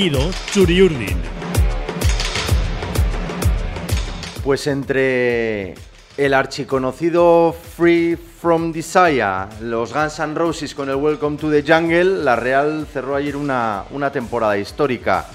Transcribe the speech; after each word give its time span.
partido. 0.00 0.30
Pues 4.42 4.66
entre 4.66 5.74
el 6.16 6.34
archiconocido 6.34 7.54
Free 7.76 8.16
From 8.16 8.72
Desire, 8.72 9.46
los 9.60 9.92
Guns 9.92 10.18
N' 10.20 10.34
Roses 10.34 10.74
con 10.74 10.88
el 10.88 10.96
Welcome 10.96 11.36
to 11.36 11.50
the 11.50 11.62
Jungle, 11.62 12.24
la 12.24 12.36
Real 12.36 12.86
cerró 12.90 13.16
ayer 13.16 13.36
una, 13.36 13.84
una 13.90 14.10
temporada 14.10 14.56
histórica. 14.56 15.26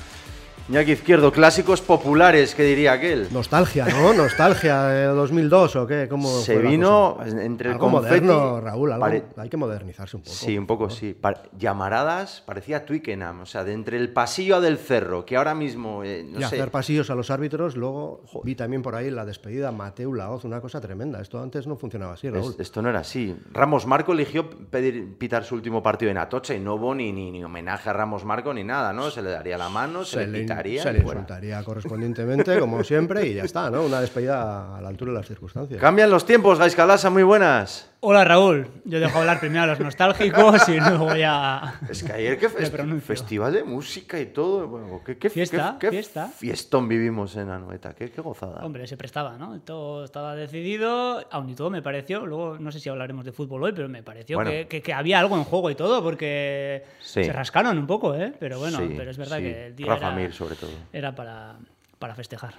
Iñaki 0.68 0.94
Izquierdo, 0.94 1.32
clásicos 1.32 1.80
populares, 1.82 2.56
¿qué 2.56 2.64
diría 2.64 2.94
aquel? 2.94 3.28
Nostalgia, 3.32 3.86
¿no? 3.86 4.14
Nostalgia 4.16 4.86
de 4.86 5.06
2002 5.06 5.76
o 5.76 5.86
qué? 5.86 6.08
¿Cómo 6.10 6.28
Se 6.40 6.58
vino 6.58 7.20
entre 7.24 7.70
el 7.70 7.74
algo 7.76 7.92
confeti... 7.92 8.22
moderno, 8.26 8.62
Raúl, 8.62 8.92
algo- 8.92 9.02
pare- 9.06 9.24
hay 9.38 9.48
que 9.48 9.58
modernizarse 9.58 10.18
un 10.18 10.24
poco. 10.24 10.36
Sí, 10.36 10.58
un 10.58 10.66
poco 10.66 10.90
sí. 10.90 11.14
Pa- 11.14 11.44
llamaradas, 11.56 12.42
parecía 12.48 12.84
Twickenham, 12.84 13.42
o 13.42 13.46
sea, 13.46 13.64
de 13.64 13.74
entre 13.74 13.98
el 13.98 14.12
pasillo 14.12 14.56
a 14.56 14.60
del 14.60 14.80
cerro, 14.80 15.24
que 15.24 15.38
ahora 15.38 15.54
mismo, 15.54 16.04
eh, 16.04 16.26
no 16.28 16.40
y 16.40 16.42
sé... 16.42 16.46
hacer 16.56 16.72
pasillos 16.72 17.12
a 17.12 17.16
los 17.16 17.30
árbitros, 17.30 17.78
luego 17.78 18.24
vi 18.44 18.56
también 18.56 18.82
por 18.82 18.96
ahí 18.96 19.12
la 19.12 19.24
despedida 19.24 19.72
Mateu 19.72 20.16
Laoz, 20.16 20.46
una 20.46 20.62
cosa 20.62 20.82
tremenda. 20.82 21.22
Esto 21.22 21.40
antes 21.40 21.68
no 21.68 21.76
funcionaba 21.76 22.14
así, 22.14 22.28
Raúl. 22.28 22.54
Es- 22.54 22.60
esto 22.62 22.82
no 22.82 22.90
era 22.90 23.02
así. 23.02 23.36
Ramos 23.54 23.86
Marco 23.86 24.14
eligió 24.14 24.50
pedir, 24.50 25.16
pitar 25.20 25.44
su 25.44 25.54
último 25.54 25.84
partido 25.84 26.10
en 26.10 26.18
Atocha 26.18 26.56
y 26.56 26.60
no 26.60 26.74
hubo 26.74 26.96
ni, 26.96 27.12
ni, 27.14 27.30
ni 27.30 27.44
homenaje 27.44 27.88
a 27.92 27.94
Ramos 27.94 28.26
Marco 28.26 28.52
ni 28.52 28.64
nada, 28.64 28.94
¿no? 28.94 29.12
Se 29.12 29.22
le 29.22 29.30
daría 29.30 29.60
la 29.60 29.70
mano, 29.70 30.04
se, 30.04 30.26
le 30.26 30.40
in- 30.42 30.55
se 30.64 30.94
le 30.94 31.02
fuera. 31.02 31.22
insultaría 31.22 31.64
correspondientemente, 31.64 32.60
como 32.60 32.84
siempre, 32.84 33.28
y 33.28 33.34
ya 33.36 33.44
está, 33.44 33.70
¿no? 33.70 33.84
Una 33.84 34.02
despedida 34.02 34.78
a 34.78 34.82
la 34.82 34.90
altura 34.90 35.12
de 35.12 35.18
las 35.18 35.28
circunstancias. 35.28 35.80
Cambian 35.80 36.10
los 36.10 36.26
tiempos, 36.26 36.60
Gais 36.60 36.76
Calasa, 36.76 37.10
muy 37.10 37.24
buenas. 37.24 37.90
Hola 38.02 38.24
Raúl, 38.24 38.68
yo 38.84 39.00
dejo 39.00 39.18
hablar 39.18 39.40
primero 39.40 39.64
a 39.64 39.66
los 39.68 39.80
nostálgicos 39.80 40.70
y 40.70 40.80
luego 40.80 41.16
ya... 41.16 41.80
Es 41.90 42.04
que 42.04 42.14
ayer 42.14 42.38
que 42.38 42.50
pronuncio. 42.50 43.02
festival 43.08 43.52
de 43.54 43.64
música 43.64 44.20
y 44.20 44.28
todo, 44.28 44.68
bueno, 44.68 45.02
qué, 45.04 45.18
qué- 45.18 45.30
Fiesta, 45.32 45.78
qué- 45.80 45.88
qué 45.88 45.92
fiesta. 45.92 46.28
fiestón 46.28 46.88
vivimos 46.88 47.36
en 47.36 47.50
Anoeta, 47.50 47.94
qué, 47.96 48.12
qué 48.12 48.22
gozada. 48.22 48.64
Hombre, 48.64 48.86
se 48.86 48.96
prestaba, 48.96 49.38
¿no? 49.40 49.60
Todo 49.62 50.04
estaba 50.06 50.36
decidido, 50.36 51.26
aun 51.32 51.50
y 51.50 51.56
todo 51.56 51.72
me 51.72 51.82
pareció, 51.82 52.28
luego 52.28 52.60
no 52.60 52.72
sé 52.72 52.80
si 52.80 52.90
hablaremos 52.90 53.26
de 53.26 53.32
fútbol 53.32 53.64
hoy, 53.64 53.72
pero 53.74 53.90
me 53.90 54.04
pareció 54.04 54.38
Bueno. 54.38 54.52
que, 54.52 54.68
que- 54.68 54.84
que 54.84 54.94
había 54.94 55.20
algo 55.20 55.36
en 55.36 55.44
juego 55.44 55.72
y 55.72 55.76
todo, 55.76 56.04
porque 56.04 56.84
Sí. 57.00 57.24
se 57.24 57.34
rascaron 57.34 57.76
un 57.76 57.88
poco, 57.88 58.14
¿eh? 58.14 58.34
Pero 58.40 58.60
bueno, 58.60 58.78
Sí, 58.78 58.94
pero 58.96 59.10
es 59.10 59.18
verdad 59.18 59.38
sí. 59.38 59.44
que 59.44 59.66
el 59.68 59.76
día 59.76 59.88
Rafa 59.88 60.08
era, 60.10 60.16
Mir, 60.16 60.32
sobre 60.32 60.56
todo. 60.56 60.70
era 60.94 61.16
para, 61.16 61.56
para 61.98 62.14
festejar. 62.14 62.54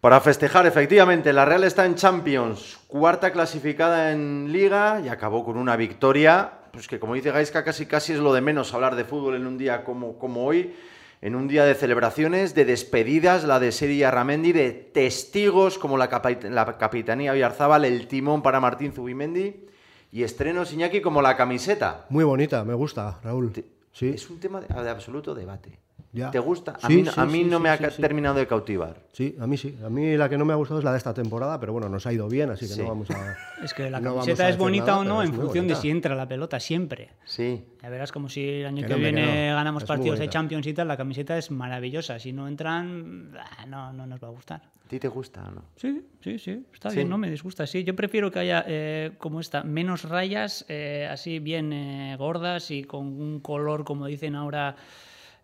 Para 0.00 0.20
festejar, 0.20 0.66
efectivamente, 0.66 1.32
la 1.32 1.44
Real 1.44 1.64
está 1.64 1.86
en 1.86 1.94
Champions, 1.94 2.78
cuarta 2.86 3.32
clasificada 3.32 4.12
en 4.12 4.52
Liga 4.52 5.00
y 5.04 5.08
acabó 5.08 5.44
con 5.44 5.56
una 5.56 5.74
victoria, 5.76 6.52
pues 6.70 6.86
que 6.86 7.00
como 7.00 7.14
dice 7.14 7.30
Gaisca, 7.30 7.64
casi 7.64 7.86
casi 7.86 8.12
es 8.12 8.18
lo 8.18 8.32
de 8.32 8.40
menos 8.40 8.74
hablar 8.74 8.94
de 8.94 9.04
fútbol 9.04 9.36
en 9.36 9.46
un 9.46 9.56
día 9.58 9.84
como, 9.84 10.18
como 10.18 10.44
hoy, 10.44 10.74
en 11.22 11.34
un 11.34 11.48
día 11.48 11.64
de 11.64 11.74
celebraciones, 11.74 12.54
de 12.54 12.66
despedidas, 12.66 13.44
la 13.44 13.58
de 13.58 13.72
Seri 13.72 14.02
Arramendi, 14.02 14.52
de 14.52 14.70
testigos 14.70 15.78
como 15.78 15.96
la, 15.96 16.08
la 16.50 16.78
Capitanía 16.78 17.32
Villarzábal, 17.32 17.86
el 17.86 18.06
timón 18.06 18.42
para 18.42 18.60
Martín 18.60 18.92
Zubimendi 18.92 19.66
y 20.12 20.22
estrenos 20.22 20.72
Iñaki 20.72 21.00
como 21.00 21.22
la 21.22 21.36
camiseta. 21.36 22.04
Muy 22.10 22.24
bonita, 22.24 22.64
me 22.64 22.74
gusta, 22.74 23.18
Raúl. 23.24 23.52
Sí, 23.92 24.10
Es 24.10 24.28
un 24.28 24.38
tema 24.38 24.60
de, 24.60 24.66
de 24.66 24.90
absoluto 24.90 25.34
debate. 25.34 25.78
Ya. 26.12 26.30
¿Te 26.30 26.38
gusta? 26.38 26.78
A 26.82 26.86
Sí, 26.88 26.96
mí, 26.96 27.02
no- 27.02 27.12
sí, 27.12 27.20
a 27.20 27.26
mí 27.26 27.32
sí, 27.32 27.44
no 27.44 27.56
sí, 27.58 27.62
me 27.62 27.68
ha 27.68 27.76
sí, 27.76 27.84
ca- 27.84 27.90
sí. 27.90 28.00
terminado 28.00 28.36
de 28.36 28.46
cautivar. 28.46 28.96
sí, 29.12 29.36
a 29.38 29.46
mí 29.46 29.58
sí. 29.58 29.76
A 29.84 29.90
mí 29.90 30.16
la 30.16 30.30
que 30.30 30.38
no 30.38 30.46
me 30.46 30.54
ha 30.54 30.56
gustado 30.56 30.78
es 30.80 30.84
la 30.84 30.92
de 30.92 30.98
esta 30.98 31.12
temporada, 31.12 31.60
pero 31.60 31.72
bueno, 31.74 31.90
nos 31.90 32.06
ha 32.06 32.12
ido 32.12 32.26
bien, 32.28 32.48
así 32.50 32.66
que 32.66 32.72
Sí. 32.74 32.80
no 32.80 32.88
vamos 32.88 33.10
a... 33.10 33.14
Es 33.62 33.74
que 33.74 33.90
la 33.90 34.00
no 34.00 34.14
camiseta 34.14 34.48
es 34.48 34.56
bonita 34.56 34.86
nada, 34.86 34.98
o 35.00 35.04
no 35.04 35.22
en 35.22 35.28
función 35.34 35.66
de 35.66 35.74
bonita. 35.74 35.80
si 35.80 35.90
entra 35.90 36.14
la 36.14 36.26
pelota 36.26 36.58
siempre. 36.58 37.10
Sí. 37.26 37.66
Ya 37.82 37.90
verás 37.90 38.12
como 38.12 38.28
si 38.30 38.48
el 38.48 38.66
año 38.66 38.76
Que 38.82 38.82
que, 38.84 38.88
no, 38.88 38.94
hombre, 38.96 39.10
que 39.10 39.16
viene 39.16 39.50
no. 39.50 39.56
ganamos 39.56 39.82
Es 39.82 39.88
partidos 39.88 40.18
de. 40.18 40.28
Champions 40.30 40.66
y 40.66 40.72
tal, 40.74 40.88
la 40.88 40.96
camiseta 40.96 41.36
es 41.36 41.50
maravillosa. 41.50 42.18
Si 42.18 42.32
no 42.32 42.48
entran, 42.48 43.32
ah, 43.38 43.66
no, 43.66 43.92
no 43.92 44.06
nos 44.06 44.22
va 44.22 44.28
a 44.28 44.30
gustar. 44.30 44.62
¿A 44.84 44.88
ti 44.88 44.98
te 44.98 45.08
gusta 45.08 45.44
o 45.46 45.50
no? 45.50 45.64
Sí, 45.76 46.02
sí, 46.22 46.38
sí, 46.38 46.64
está 46.72 46.90
Sí. 46.90 46.96
bien, 46.96 47.08
no 47.10 47.18
me 47.18 47.28
disgusta, 47.30 47.66
sí. 47.66 47.82
Yo 47.84 47.94
prefiero 47.96 48.30
que 48.30 48.38
haya, 48.38 48.64
eh, 48.66 49.12
como 49.18 49.40
esta, 49.40 49.64
menos 49.64 50.04
rayas, 50.04 50.64
eh, 50.68 51.08
así 51.10 51.40
bien 51.40 51.72
eh, 51.72 52.16
gordas 52.16 52.70
y 52.70 52.84
con 52.84 53.06
un 53.20 53.40
color, 53.40 53.84
como 53.84 54.06
dicen 54.06 54.34
ahora, 54.36 54.76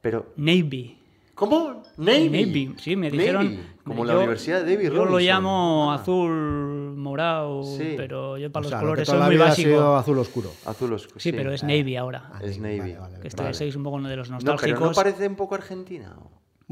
Pero, 0.03 0.27
navy. 0.37 0.99
¿cómo? 1.35 1.83
Navy. 1.97 2.75
sí, 2.79 2.95
me 2.97 3.07
Navy, 3.09 3.19
dijeron... 3.19 3.59
Como 3.85 4.05
yo- 4.05 4.13
la 4.13 4.19
Universidad 4.19 4.63
de 4.65 4.75
David 4.77 4.89
Yo 4.89 4.95
lo 4.95 5.05
Robinson. 5.07 5.23
llamo 5.23 5.91
Ah. 5.93 5.95
azul 5.97 6.95
morado, 6.97 7.63
Sí. 7.65 7.95
pero 7.97 8.37
yo 8.39 8.49
O 8.49 8.53
para 8.53 8.63
los 8.63 8.71
sea, 8.71 8.79
lo 8.79 8.81
que 8.81 8.85
colores 8.87 9.07
toda 9.09 9.19
soy 9.19 9.27
muy 9.27 9.35
vida 9.37 9.45
ha 9.45 9.49
básico. 9.49 9.69
sido 9.69 9.97
azul 9.97 10.19
oscuro. 10.19 10.51
Azul 10.67 10.93
oscuro. 10.93 11.19
Sí, 11.21 11.33
pero 11.33 11.53
es 11.53 11.63
navy 11.65 11.97
ahora. 11.97 12.33
Es 12.43 12.59
Navy. 12.59 12.79
Vale, 12.79 12.99
vale, 12.99 13.19
que 13.21 13.29
vale. 13.37 13.55
sois 13.55 13.75
un 13.75 13.83
poco 13.83 13.97
uno 13.97 14.09
de 14.09 14.17
los 14.17 14.31
No, 14.31 14.39
pero 14.39 14.53
nostálgicos. 14.53 14.89
¿no 14.89 14.95
parece 14.95 15.27
un 15.27 15.35
poco 15.37 15.55
argentina? 15.57 16.15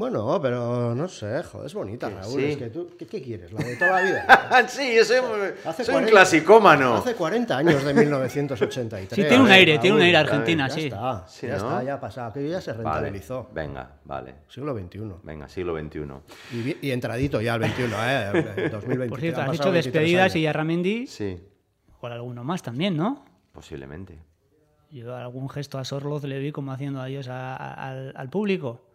¿O? 0.01 0.09
Bueno, 0.09 0.39
pero 0.41 0.95
no 0.95 1.07
sé, 1.07 1.43
joder, 1.43 1.67
es 1.67 1.73
bonita, 1.73 2.09
Que 2.09 2.15
Raúl. 2.15 2.39
sí. 2.41 2.45
Es 2.45 2.57
que 2.57 2.69
tú, 2.69 2.89
¿qué, 2.97 3.05
qué 3.07 3.21
quieres? 3.21 3.51
¿La 3.53 3.59
de 3.63 3.75
toda 3.75 3.91
la 3.91 4.01
vida? 4.01 4.65
sí, 4.67 4.95
yo 4.95 5.05
soy, 5.05 5.17
Hace 5.65 5.83
soy 5.85 5.93
un 5.95 6.01
40 6.01 6.11
clasicómano. 6.11 6.95
Hace 6.95 7.15
40 7.15 7.57
años 7.57 7.83
de 7.83 7.93
1983. 7.93 9.09
Sí, 9.09 9.27
tiene 9.27 9.43
un 9.43 9.49
aire, 9.51 9.73
Raúl. 9.73 9.81
tiene 9.81 9.95
un 9.95 10.01
aire 10.01 10.13
Ya 10.13 10.19
argentina, 10.19 10.69
sí. 10.69 10.85
está, 10.85 11.25
Sí, 11.27 11.47
ya 11.47 11.57
¿no? 11.57 11.69
está, 11.69 11.83
ya 11.83 11.93
ha 11.95 11.99
pasado. 11.99 12.29
Aquello 12.31 12.49
ya 12.49 12.61
se 12.61 12.71
Vale, 12.73 12.83
rentabilizó. 12.83 13.49
venga, 13.53 13.91
vale. 14.05 14.35
Siglo 14.47 14.77
XXI. 14.77 14.99
Venga, 15.23 15.47
siglo 15.47 15.77
XXI. 15.79 16.77
Y, 16.81 16.91
entradito 16.91 17.39
ya 17.41 17.53
al 17.53 17.59
21, 17.59 17.95
¿eh? 18.07 18.69
2020. 18.71 19.09
Por 19.09 19.19
cierto, 19.19 19.41
has 19.41 19.51
dicho 19.51 19.71
23 19.71 19.83
despedidas 19.93 20.35
y 20.35 20.39
años. 20.39 20.43
Yarramendi, 20.45 21.07
Sí, 21.07 21.37
igual 21.97 22.13
alguno 22.13 22.43
más 22.43 22.61
también, 22.63 22.97
¿no? 22.97 23.23
posiblemente. 23.53 24.17
Yo 24.91 25.15
algún 25.15 25.49
gesto 25.49 25.77
a 25.77 25.85
Sorloz 25.85 26.23
le 26.23 26.39
vi 26.39 26.51
como 26.51 26.71
haciendo 26.71 27.01
adiós 27.01 27.27
a- 27.29 27.55
a- 27.55 27.89
al, 27.91 28.13
al 28.15 28.29
público. 28.29 28.85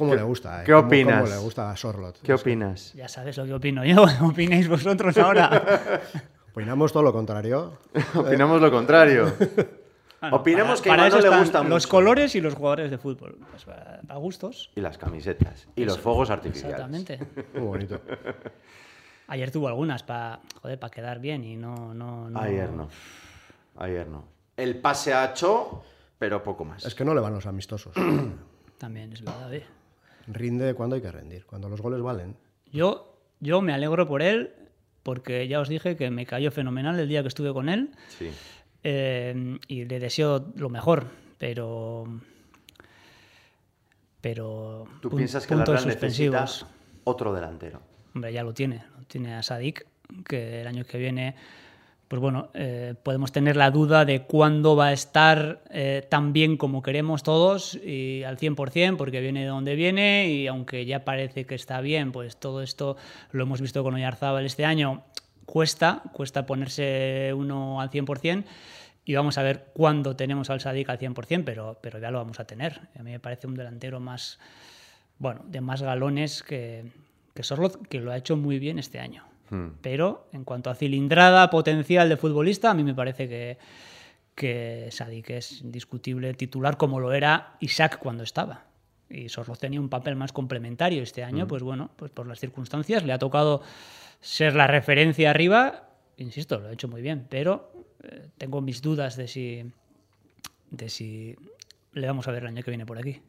¿Cómo 0.00 0.14
le 0.14 0.22
gusta? 0.22 0.60
eh? 0.62 0.64
qué 0.66 0.72
¿Cómo- 0.72 0.86
opinas? 0.88 1.22
¿Cómo 1.22 1.34
le 1.34 1.38
gusta 1.40 1.70
a 1.70 1.76
Sorlot? 1.76 2.20
¿Qué 2.22 2.32
opinas? 2.34 2.92
Ya 2.94 3.06
sabes 3.08 3.36
lo 3.36 3.44
que 3.46 3.54
opino 3.54 3.84
yo, 3.84 4.04
opinéis 4.26 4.68
vosotros 4.68 5.16
ahora. 5.18 6.00
Opinamos 6.52 6.92
todo 6.92 7.04
lo 7.04 7.12
contrario. 7.12 7.78
Opinamos 8.16 8.60
lo 8.60 8.70
contrario. 8.72 9.32
Bueno, 10.20 10.36
Opinamos 10.36 10.80
para- 10.80 10.82
que 10.82 10.88
para 10.90 11.06
Imanol 11.08 11.30
le 11.30 11.38
gustan 11.38 11.68
los 11.70 11.84
mucho. 11.84 11.88
colores 11.88 12.34
y 12.34 12.40
los 12.40 12.54
jugadores 12.54 12.90
de 12.90 12.98
fútbol. 12.98 13.38
Pues 13.50 13.64
para, 13.64 14.00
para 14.06 14.18
gustos. 14.18 14.70
Y 14.74 14.80
las 14.80 14.98
camisetas. 14.98 15.68
Y 15.76 15.84
los 15.84 15.98
fuegos 15.98 16.28
artificiales. 16.28 16.74
Exactamente. 16.80 17.18
Muy 17.54 17.66
bonito. 17.68 18.00
Ayer 19.28 19.50
tuvo 19.52 19.68
algunas 19.68 20.02
para 20.02 20.40
para 20.60 20.90
quedar 20.90 21.20
bien 21.20 21.44
y 21.44 21.56
no, 21.56 21.94
no, 21.94 22.28
no. 22.28 22.40
Ayer 22.40 22.70
no. 22.70 22.88
Ayer 23.78 24.08
no. 24.08 24.24
El 24.56 24.78
pase 24.80 25.14
a 25.14 25.32
Cho, 25.32 25.84
pero 26.18 26.42
poco 26.42 26.64
más. 26.64 26.84
Es 26.84 26.94
que 26.94 27.04
no 27.04 27.14
le 27.14 27.20
van 27.20 27.32
los 27.32 27.46
amistosos. 27.46 27.94
También 28.76 29.12
es 29.12 29.22
verdad. 29.22 29.54
¿eh? 29.54 29.64
Rinde 30.32 30.74
cuando 30.74 30.96
hay 30.96 31.02
que 31.02 31.10
rendir, 31.12 31.44
cuando 31.46 31.68
los 31.68 31.80
goles 31.80 32.00
valen. 32.02 32.36
Yo, 32.72 33.16
yo 33.40 33.60
me 33.62 33.72
alegro 33.72 34.06
por 34.06 34.22
él 34.22 34.54
porque 35.02 35.48
ya 35.48 35.60
os 35.60 35.68
dije 35.68 35.96
que 35.96 36.10
me 36.10 36.26
cayó 36.26 36.50
fenomenal 36.50 36.98
el 37.00 37.08
día 37.08 37.22
que 37.22 37.28
estuve 37.28 37.52
con 37.52 37.68
él 37.68 37.90
Sí. 38.08 38.30
eh, 38.84 39.58
y 39.66 39.84
le 39.86 39.98
deseo 39.98 40.52
lo 40.56 40.68
mejor, 40.68 41.06
pero 41.38 42.06
pero 44.20 44.86
¿Tú 45.00 45.08
pun- 45.10 45.16
piensas 45.18 45.46
que 45.46 45.54
la 45.54 45.64
Real 45.64 45.86
necesita 45.86 46.46
suspensivos. 46.46 46.66
otro 47.04 47.32
delantero? 47.32 47.80
Hombre, 48.14 48.32
ya 48.32 48.42
lo 48.42 48.52
tiene, 48.52 48.82
tiene 49.06 49.34
a 49.34 49.42
Sadik, 49.42 49.86
que 50.28 50.60
el 50.60 50.66
año 50.66 50.84
que 50.84 50.98
viene, 50.98 51.36
pues 52.10 52.20
bueno, 52.20 52.50
eh, 52.54 52.96
podemos 53.00 53.30
tener 53.30 53.54
la 53.54 53.70
duda 53.70 54.04
de 54.04 54.22
cuándo 54.22 54.74
va 54.74 54.88
a 54.88 54.92
estar 54.92 55.62
eh, 55.70 56.04
tan 56.08 56.32
bien 56.32 56.56
como 56.56 56.82
queremos 56.82 57.22
todos 57.22 57.76
y 57.76 58.24
al 58.24 58.36
100%, 58.36 58.96
porque 58.96 59.20
viene 59.20 59.42
de 59.42 59.46
donde 59.46 59.76
viene 59.76 60.28
y 60.28 60.48
aunque 60.48 60.84
ya 60.86 61.04
parece 61.04 61.46
que 61.46 61.54
está 61.54 61.80
bien, 61.80 62.10
pues 62.10 62.36
todo 62.36 62.62
esto 62.62 62.96
lo 63.30 63.44
hemos 63.44 63.60
visto 63.60 63.84
con 63.84 63.94
Oyarzábal 63.94 64.44
este 64.44 64.64
año, 64.64 65.04
cuesta, 65.46 66.02
cuesta 66.12 66.46
ponerse 66.46 67.32
uno 67.32 67.80
al 67.80 67.92
100%. 67.92 68.42
Y 69.04 69.14
vamos 69.14 69.38
a 69.38 69.44
ver 69.44 69.66
cuándo 69.72 70.16
tenemos 70.16 70.50
al 70.50 70.60
Sadik 70.60 70.88
al 70.90 70.98
100%, 70.98 71.44
pero, 71.44 71.78
pero 71.80 72.00
ya 72.00 72.10
lo 72.10 72.18
vamos 72.18 72.40
a 72.40 72.44
tener. 72.44 72.80
A 72.98 73.04
mí 73.04 73.12
me 73.12 73.20
parece 73.20 73.46
un 73.46 73.54
delantero 73.54 74.00
más, 74.00 74.40
bueno, 75.20 75.42
de 75.46 75.60
más 75.60 75.80
galones 75.80 76.42
que, 76.42 76.86
que 77.34 77.44
Sorloth, 77.44 77.86
que 77.86 78.00
lo 78.00 78.10
ha 78.10 78.16
hecho 78.16 78.36
muy 78.36 78.58
bien 78.58 78.80
este 78.80 78.98
año. 78.98 79.29
Hmm. 79.50 79.68
Pero 79.82 80.28
en 80.32 80.44
cuanto 80.44 80.70
a 80.70 80.74
cilindrada 80.74 81.50
potencial 81.50 82.08
de 82.08 82.16
futbolista, 82.16 82.70
a 82.70 82.74
mí 82.74 82.84
me 82.84 82.94
parece 82.94 83.28
que, 83.28 83.58
que 84.34 84.88
Sadik 84.90 85.30
es 85.30 85.60
indiscutible 85.60 86.32
titular 86.34 86.76
como 86.76 87.00
lo 87.00 87.12
era 87.12 87.56
Isaac 87.60 87.98
cuando 87.98 88.22
estaba. 88.22 88.64
Y 89.10 89.28
Sorloth 89.28 89.58
tenía 89.58 89.80
un 89.80 89.88
papel 89.88 90.14
más 90.14 90.32
complementario 90.32 91.02
este 91.02 91.24
año, 91.24 91.48
pues 91.48 91.64
bueno, 91.64 91.90
pues 91.96 92.12
por 92.12 92.28
las 92.28 92.38
circunstancias 92.38 93.04
le 93.04 93.12
ha 93.12 93.18
tocado 93.18 93.60
ser 94.20 94.54
la 94.54 94.68
referencia 94.68 95.30
arriba. 95.30 95.88
Insisto, 96.16 96.60
lo 96.60 96.68
ha 96.68 96.72
hecho 96.72 96.86
muy 96.86 97.02
bien, 97.02 97.26
pero 97.28 97.72
eh, 98.04 98.28
tengo 98.38 98.60
mis 98.60 98.82
dudas 98.82 99.16
de 99.16 99.26
si, 99.26 99.64
de 100.70 100.88
si 100.88 101.36
le 101.92 102.06
vamos 102.06 102.28
a 102.28 102.30
ver 102.30 102.44
el 102.44 102.48
año 102.50 102.62
que 102.62 102.70
viene 102.70 102.86
por 102.86 102.98
aquí. 102.98 103.20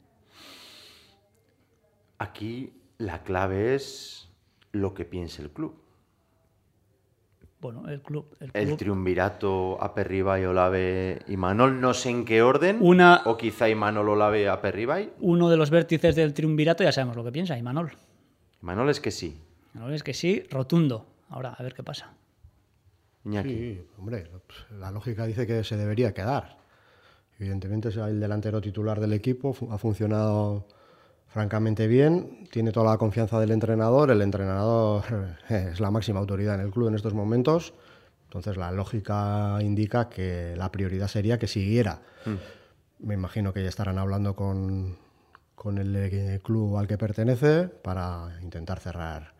Aquí 2.19 2.73
la 2.99 3.23
clave 3.23 3.73
es 3.73 4.29
lo 4.71 4.93
que 4.93 5.05
piense 5.05 5.41
el 5.41 5.49
club. 5.49 5.80
Bueno, 7.61 7.87
el 7.87 8.01
club. 8.01 8.35
El, 8.53 8.75
triunvirato 8.75 9.77
Aperribay, 9.81 10.43
Olave 10.45 11.19
y 11.27 11.37
Manol, 11.37 11.79
no 11.79 11.93
sé 11.93 12.09
en 12.09 12.25
qué 12.25 12.41
orden. 12.41 12.77
Una- 12.81 13.21
O 13.25 13.37
quizá 13.37 13.69
Imanol, 13.69 14.09
Olave, 14.09 14.49
Aperribay. 14.49 15.13
uno 15.19 15.49
de 15.49 15.57
los 15.57 15.69
vértices 15.69 16.15
del 16.15 16.33
triunvirato, 16.33 16.83
ya 16.83 16.91
sabemos 16.91 17.15
lo 17.15 17.23
que 17.23 17.31
piensa, 17.31 17.57
Imanol. 17.57 17.91
Manol 18.61 18.89
es 18.89 18.99
que 18.99 19.11
sí. 19.11 19.39
Imanol 19.75 19.93
es 19.93 20.03
que 20.03 20.13
sí, 20.13 20.43
rotundo. 20.49 21.05
Ahora, 21.29 21.53
a 21.53 21.63
ver 21.63 21.73
qué 21.73 21.83
pasa. 21.83 22.11
Iñaki. 23.23 23.49
Sí, 23.49 23.81
hombre, 23.99 24.27
la 24.79 24.91
lógica 24.91 25.25
dice 25.27 25.45
que 25.45 25.63
se 25.63 25.77
debería 25.77 26.13
quedar. 26.13 26.57
Evidentemente 27.39 27.89
es 27.89 27.97
el 27.97 28.19
delantero 28.19 28.59
titular 28.61 28.99
del 28.99 29.13
equipo, 29.13 29.55
ha 29.71 29.77
funcionado 29.77 30.67
francamente 31.31 31.87
bien, 31.87 32.47
tiene 32.51 32.71
toda 32.71 32.91
la 32.91 32.97
confianza 32.97 33.39
del 33.39 33.51
entrenador, 33.51 34.11
el 34.11 34.21
entrenador 34.21 35.03
es 35.49 35.79
la 35.79 35.91
máxima 35.91 36.19
autoridad 36.19 36.55
en 36.55 36.61
el 36.61 36.71
club 36.71 36.89
en 36.89 36.95
estos 36.95 37.13
momentos, 37.13 37.73
entonces 38.25 38.57
la 38.57 38.71
lógica 38.71 39.57
indica 39.61 40.09
que 40.09 40.53
la 40.57 40.71
prioridad 40.71 41.07
sería 41.07 41.39
que 41.39 41.47
siguiera. 41.47 41.99
Me 42.99 43.15
imagino 43.15 43.51
que 43.51 43.63
ya 43.63 43.69
estarán 43.69 43.97
hablando 43.97 44.35
con, 44.35 44.97
con 45.55 45.77
el 45.77 45.95
eh, 45.95 46.39
club 46.43 46.77
al 46.77 46.87
que 46.87 46.97
pertenece 46.97 47.67
para 47.67 48.37
intentar 48.41 48.79
cerrar 48.79 49.33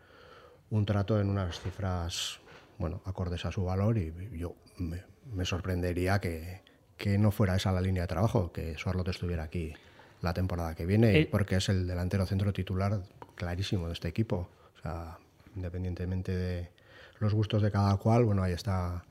un 0.70 0.84
trato 0.84 1.20
en 1.20 1.30
unas 1.30 1.60
cifras 1.60 2.40
bueno, 2.78 3.00
acordes 3.04 3.44
a 3.44 3.52
su 3.52 3.64
valor 3.64 3.96
y 3.98 4.12
yo 4.36 4.56
me, 4.78 5.04
me 5.32 5.44
sorprendería 5.44 6.20
que, 6.20 6.62
que 6.96 7.18
no 7.18 7.30
fuera 7.30 7.56
esa 7.56 7.72
la 7.72 7.80
línea 7.80 8.02
de 8.02 8.08
trabajo, 8.08 8.52
que 8.52 8.76
Sorlot 8.76 9.08
estuviera 9.08 9.44
aquí 9.44 9.74
la 10.22 10.32
temporada 10.32 10.74
que 10.74 10.86
viene, 10.86 11.18
Eh. 11.20 11.28
porque 11.30 11.56
es 11.56 11.68
el 11.68 11.86
delantero 11.86 12.24
centro 12.26 12.52
titular 12.52 13.00
clarísimo 13.34 13.86
de 13.88 13.92
este 13.92 14.08
equipo. 14.08 14.48
O 14.78 14.82
sea, 14.82 15.18
independientemente 15.56 16.34
de 16.34 16.70
los 17.18 17.34
gustos 17.34 17.62
de 17.62 17.70
cada 17.70 17.96
cual, 17.98 18.24
bueno, 18.24 18.42
ahí 18.42 18.52
está 18.52 19.04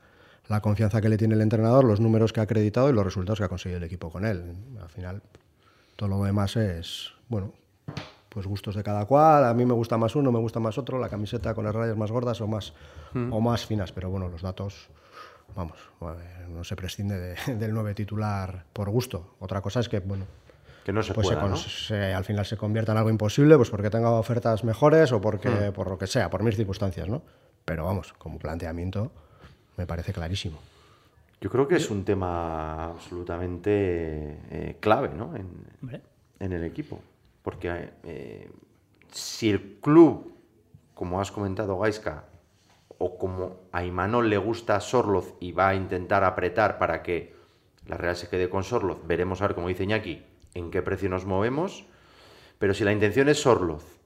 la 0.48 0.62
confianza 0.62 1.00
que 1.02 1.08
le 1.10 1.18
tiene 1.18 1.36
el 1.36 1.42
entrenador, 1.42 1.86
los 1.86 2.00
números 2.00 2.34
que 2.34 2.40
ha 2.40 2.44
acreditado 2.44 2.90
y 2.90 2.94
los 2.94 3.06
resultados 3.06 3.40
que 3.40 3.46
ha 3.46 3.50
conseguido 3.50 3.78
el 3.78 3.84
equipo 3.84 4.10
con 4.12 4.26
él. 4.26 4.56
Al 4.82 4.90
final, 4.90 5.22
todo 5.96 6.10
lo 6.10 6.24
demás 6.24 6.56
es, 6.58 7.12
bueno, 7.30 7.54
pues 8.30 8.48
gustos 8.48 8.76
de 8.76 8.84
cada 8.84 9.06
cual. 9.06 9.46
A 9.46 9.54
mí 9.54 9.66
me 9.66 9.74
gusta 9.74 9.98
más 9.98 10.16
uno, 10.16 10.32
me 10.32 10.40
gusta 10.40 10.60
más 10.60 10.78
otro, 10.78 11.00
la 11.00 11.10
camiseta 11.10 11.54
con 11.54 11.64
las 11.66 11.76
rayas 11.76 11.96
más 11.96 12.12
gordas 12.12 12.42
o 12.42 12.48
más, 12.48 12.74
o 13.14 13.40
más 13.40 13.66
finas, 13.66 13.92
pero 13.92 14.10
bueno, 14.10 14.28
los 14.30 14.42
datos, 14.42 14.90
vamos, 15.56 15.78
eh, 16.02 16.46
no 16.50 16.64
se 16.64 16.76
prescinde 16.76 17.18
de- 17.20 17.36
del 17.56 17.74
nueve 17.74 17.94
titular 17.94 18.66
por 18.74 18.90
gusto. 18.90 19.36
Otra 19.40 19.62
cosa 19.62 19.80
es 19.82 19.88
que, 19.90 20.00
bueno, 20.00 20.26
Que 20.86 20.92
no 20.94 21.04
se 21.04 21.14
pues 21.14 21.28
se 21.28 21.36
pueda, 21.36 21.48
¿no? 21.48 21.56
se- 21.56 22.14
al 22.14 22.24
final 22.24 22.46
se 22.46 22.58
convierta 22.58 22.92
en 22.92 22.98
algo 22.98 23.10
imposible, 23.10 23.56
pues 23.56 23.70
porque 23.70 23.90
tenga 23.90 24.10
ofertas 24.12 24.64
mejores 24.64 25.12
o 25.12 25.22
porque, 25.22 25.72
por 25.74 25.90
lo 25.90 25.98
que 25.98 26.08
sea, 26.08 26.30
por 26.30 26.42
mis 26.44 26.56
circunstancias, 26.56 27.08
¿no? 27.08 27.22
Pero 27.66 27.86
vamos, 27.86 28.14
como 28.14 28.40
planteamiento, 28.40 29.12
me 29.78 29.86
parece 29.86 30.12
clarísimo. 30.14 30.58
Yo 31.40 31.50
creo 31.50 31.68
que 31.68 31.76
es 31.76 31.90
un 31.90 32.04
tema 32.06 32.86
absolutamente 32.86 33.70
eh, 34.52 34.78
clave 34.80 35.10
¿no? 35.10 35.34
en 35.36 36.54
el 36.54 36.64
equipo. 36.64 37.00
Porque 37.42 37.90
eh, 38.04 38.52
si 39.12 39.50
el 39.50 39.80
club, 39.82 40.36
como 40.94 41.20
has 41.20 41.32
comentado, 41.32 41.78
Gaiska, 41.80 42.26
o 43.00 43.18
como 43.18 43.62
a 43.72 43.84
Imanol 43.84 44.30
le 44.30 44.38
gusta 44.38 44.80
Sorloz 44.80 45.34
y 45.40 45.52
va 45.52 45.70
a 45.70 45.76
intentar 45.76 46.24
apretar 46.24 46.78
para 46.78 47.02
que 47.02 47.34
la 47.88 47.98
Real 47.98 48.16
se 48.16 48.30
quede 48.30 48.48
con 48.50 48.64
Sorloz, 48.64 49.00
veremos 49.08 49.42
a 49.42 49.48
ver, 49.48 49.56
como 49.56 49.68
dice 49.68 49.84
Iñaki, 49.84 50.24
en 50.54 50.72
qué 50.72 50.82
precio 50.82 51.10
nos 51.10 51.26
movemos. 51.26 51.86
Pero 52.60 52.74
si 52.74 52.84
la 52.84 52.92
intención 52.92 53.30
es 53.30 53.42
Sorloz 53.42 54.00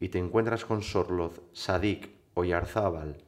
y 0.00 0.08
te 0.08 0.18
encuentras 0.18 0.64
con 0.64 0.82
Sorloz, 0.82 1.40
Sadik, 1.52 2.10
Oyarzábal, 2.34 3.18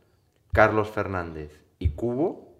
Carlos 0.52 0.88
Fernández 0.88 1.64
y 1.78 1.90
Cubo, 1.90 2.54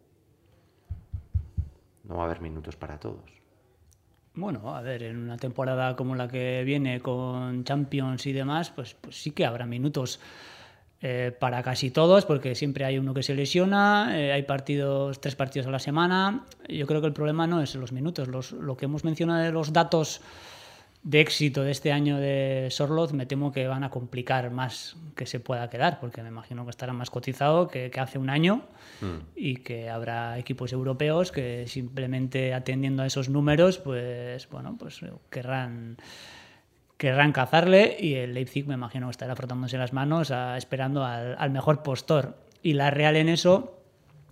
no 2.05 2.17
va 2.17 2.23
a 2.23 2.27
haber 2.27 2.41
minutos 2.41 2.77
para 2.77 2.99
todos. 2.99 3.45
Bueno, 4.35 4.75
a 4.75 4.83
ver, 4.83 5.05
en 5.05 5.19
una 5.19 5.37
temporada 5.37 5.95
como 5.95 6.17
la 6.17 6.27
que 6.27 6.65
viene 6.65 7.01
con 7.01 7.63
Champions 7.63 8.27
y 8.27 8.33
demás, 8.33 8.71
pues, 8.71 8.95
pues 8.95 9.23
sí 9.23 9.31
que 9.31 9.47
habrá 9.47 9.65
minutos 9.65 10.19
eh, 11.03 11.33
para 11.39 11.63
casi 11.63 11.91
todos, 11.91 12.25
porque 12.25 12.55
siempre 12.55 12.85
hay 12.85 12.99
uno 12.99 13.13
que 13.15 13.23
se 13.23 13.35
lesiona, 13.35 14.13
eh, 14.19 14.33
hay 14.33 14.43
partidos, 14.45 15.21
tres 15.21 15.35
partidos 15.37 15.67
a 15.67 15.71
la 15.71 15.79
semana. 15.79 16.45
Yo 16.69 16.87
creo 16.87 17.01
que 17.01 17.07
el 17.09 17.13
problema 17.13 17.47
no 17.47 17.61
es 17.61 17.75
los 17.75 17.93
minutos, 17.93 18.29
los- 18.29 18.53
lo 18.53 18.77
que 18.77 18.87
hemos 18.87 19.05
mencionado 19.05 19.43
de 19.43 19.53
los 19.53 19.73
datos 19.73 20.21
de 21.03 21.21
éxito 21.21 21.63
de 21.63 21.71
este 21.71 21.93
año 21.93 22.17
de 22.17 22.69
Sorloz, 22.71 23.13
me 23.13 23.27
temo 23.27 23.53
que 23.53 23.67
van 23.69 23.85
a 23.85 23.91
complicar 23.91 24.51
más 24.51 24.97
que 25.15 25.27
se 25.27 25.39
pueda 25.39 25.69
quedar, 25.69 26.01
porque 26.01 26.23
me 26.23 26.29
imagino 26.31 26.65
que 26.65 26.71
estará 26.71 26.95
más 26.95 27.11
cotizado 27.11 27.69
que, 27.69 27.91
que 27.91 28.01
hace 28.01 28.17
un 28.19 28.31
año 28.31 28.63
y 29.37 29.57
que 29.57 29.91
habrá 29.91 30.39
equipos 30.39 30.73
europeos 30.73 31.31
que 31.31 31.67
simplemente 31.69 32.55
atendiendo 32.55 33.03
a 33.03 33.07
esos 33.07 33.29
números, 33.29 33.77
pues 33.77 34.49
bueno, 34.49 34.77
pues 34.79 35.01
querrán 35.29 35.99
querrán 36.97 37.33
cazarle 37.33 37.97
y 37.99 38.15
el 38.15 38.35
Leipzig 38.35 38.67
me 38.67 38.75
imagino 38.75 39.07
que 39.09 39.13
estará 39.13 39.35
frotándose 39.37 39.77
las 39.79 39.93
manos 39.93 40.31
a- 40.31 40.57
esperando 40.57 41.05
al, 41.05 41.37
al 41.39 41.51
mejor 41.51 41.83
postor. 41.83 42.37
Y 42.63 42.75
la 42.75 42.91
Real 42.91 43.17
en 43.17 43.29
eso, 43.29 43.79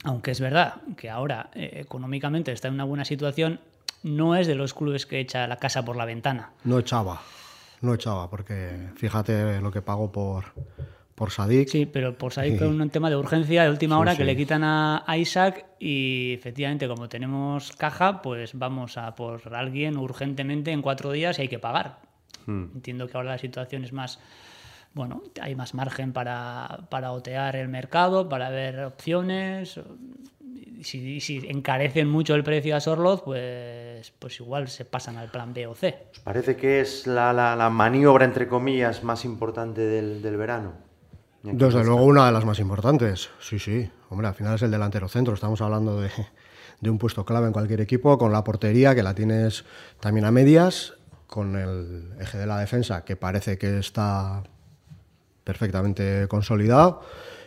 aunque 0.04 0.30
es 0.30 0.40
verdad 0.40 0.76
que 0.96 1.10
ahora 1.10 1.50
eh, 1.54 1.80
económicamente 1.84 2.52
está 2.52 2.68
en 2.68 2.74
una 2.74 2.84
buena 2.84 3.04
situación, 3.04 3.60
no 4.02 4.34
es 4.36 4.46
de 4.46 4.54
los 4.54 4.74
clubes 4.74 5.06
que 5.06 5.20
echa 5.20 5.46
la 5.46 5.56
casa 5.56 5.84
por 5.84 5.96
la 5.96 6.04
ventana. 6.04 6.50
No 6.64 6.78
echaba, 6.78 7.20
no 7.82 7.94
echaba, 7.94 8.30
porque 8.30 8.88
fíjate 8.96 9.60
lo 9.60 9.70
que 9.70 9.82
pagó 9.82 10.10
por, 10.10 10.46
por 11.14 11.30
Sadik. 11.30 11.68
Sí, 11.68 11.86
pero 11.86 12.16
por 12.16 12.32
salir 12.32 12.58
con 12.58 12.80
un 12.80 12.90
tema 12.90 13.10
de 13.10 13.16
urgencia 13.16 13.64
de 13.64 13.70
última 13.70 13.98
hora 13.98 14.12
sí. 14.12 14.18
que 14.18 14.24
le 14.24 14.36
quitan 14.36 14.62
a 14.64 15.04
Isaac 15.16 15.66
y 15.78 16.32
efectivamente 16.34 16.88
como 16.88 17.08
tenemos 17.08 17.72
caja, 17.76 18.22
pues 18.22 18.52
vamos 18.58 18.96
a 18.98 19.14
por 19.14 19.40
alguien 19.54 19.96
urgentemente 19.98 20.72
en 20.72 20.80
cuatro 20.82 21.12
días 21.12 21.38
y 21.38 21.42
hay 21.42 21.48
que 21.48 21.58
pagar. 21.58 21.98
Entiendo 22.46 23.06
que 23.08 23.16
ahora 23.16 23.30
la 23.30 23.38
situación 23.38 23.84
es 23.84 23.92
más, 23.92 24.18
bueno, 24.94 25.22
hay 25.40 25.54
más 25.54 25.74
margen 25.74 26.12
para, 26.12 26.80
para 26.90 27.12
otear 27.12 27.56
el 27.56 27.68
mercado, 27.68 28.28
para 28.28 28.50
ver 28.50 28.80
opciones. 28.84 29.80
Si, 30.82 31.20
si 31.20 31.38
encarecen 31.48 32.08
mucho 32.08 32.34
el 32.34 32.42
precio 32.42 32.74
a 32.74 32.80
Sorloz, 32.80 33.22
pues, 33.22 34.12
pues 34.18 34.40
igual 34.40 34.66
se 34.68 34.84
pasan 34.84 35.16
al 35.16 35.30
plan 35.30 35.54
B 35.54 35.66
o 35.68 35.74
C. 35.76 36.06
¿Os 36.12 36.18
parece 36.20 36.56
que 36.56 36.80
es 36.80 37.06
la, 37.06 37.32
la- 37.32 37.54
la 37.54 37.70
maniobra, 37.70 38.24
entre 38.24 38.48
comillas, 38.48 39.04
más 39.04 39.24
importante 39.24 39.80
del, 39.80 40.20
del 40.22 40.36
verano? 40.36 40.72
Desde 41.44 41.84
luego 41.84 42.04
una 42.04 42.26
de 42.26 42.32
las 42.32 42.44
más 42.44 42.58
importantes. 42.58 43.30
Sí, 43.40 43.58
sí. 43.58 43.88
Hombre, 44.10 44.26
al 44.28 44.34
final 44.34 44.54
es 44.56 44.62
el 44.62 44.70
delantero 44.72 45.08
centro. 45.08 45.34
Estamos 45.34 45.60
hablando 45.60 46.00
de, 46.00 46.10
de 46.80 46.90
un 46.90 46.98
puesto 46.98 47.24
clave 47.24 47.46
en 47.46 47.52
cualquier 47.52 47.80
equipo, 47.80 48.18
con 48.18 48.32
la 48.32 48.42
portería, 48.44 48.94
que 48.94 49.02
la 49.04 49.14
tienes 49.14 49.64
también 50.00 50.24
a 50.24 50.30
medias, 50.32 50.94
con 51.32 51.56
el 51.56 52.12
eje 52.20 52.36
de 52.36 52.46
la 52.46 52.58
defensa, 52.58 53.06
que 53.06 53.16
parece 53.16 53.56
que 53.56 53.78
está 53.78 54.42
perfectamente 55.44 56.26
consolidado, 56.28 57.00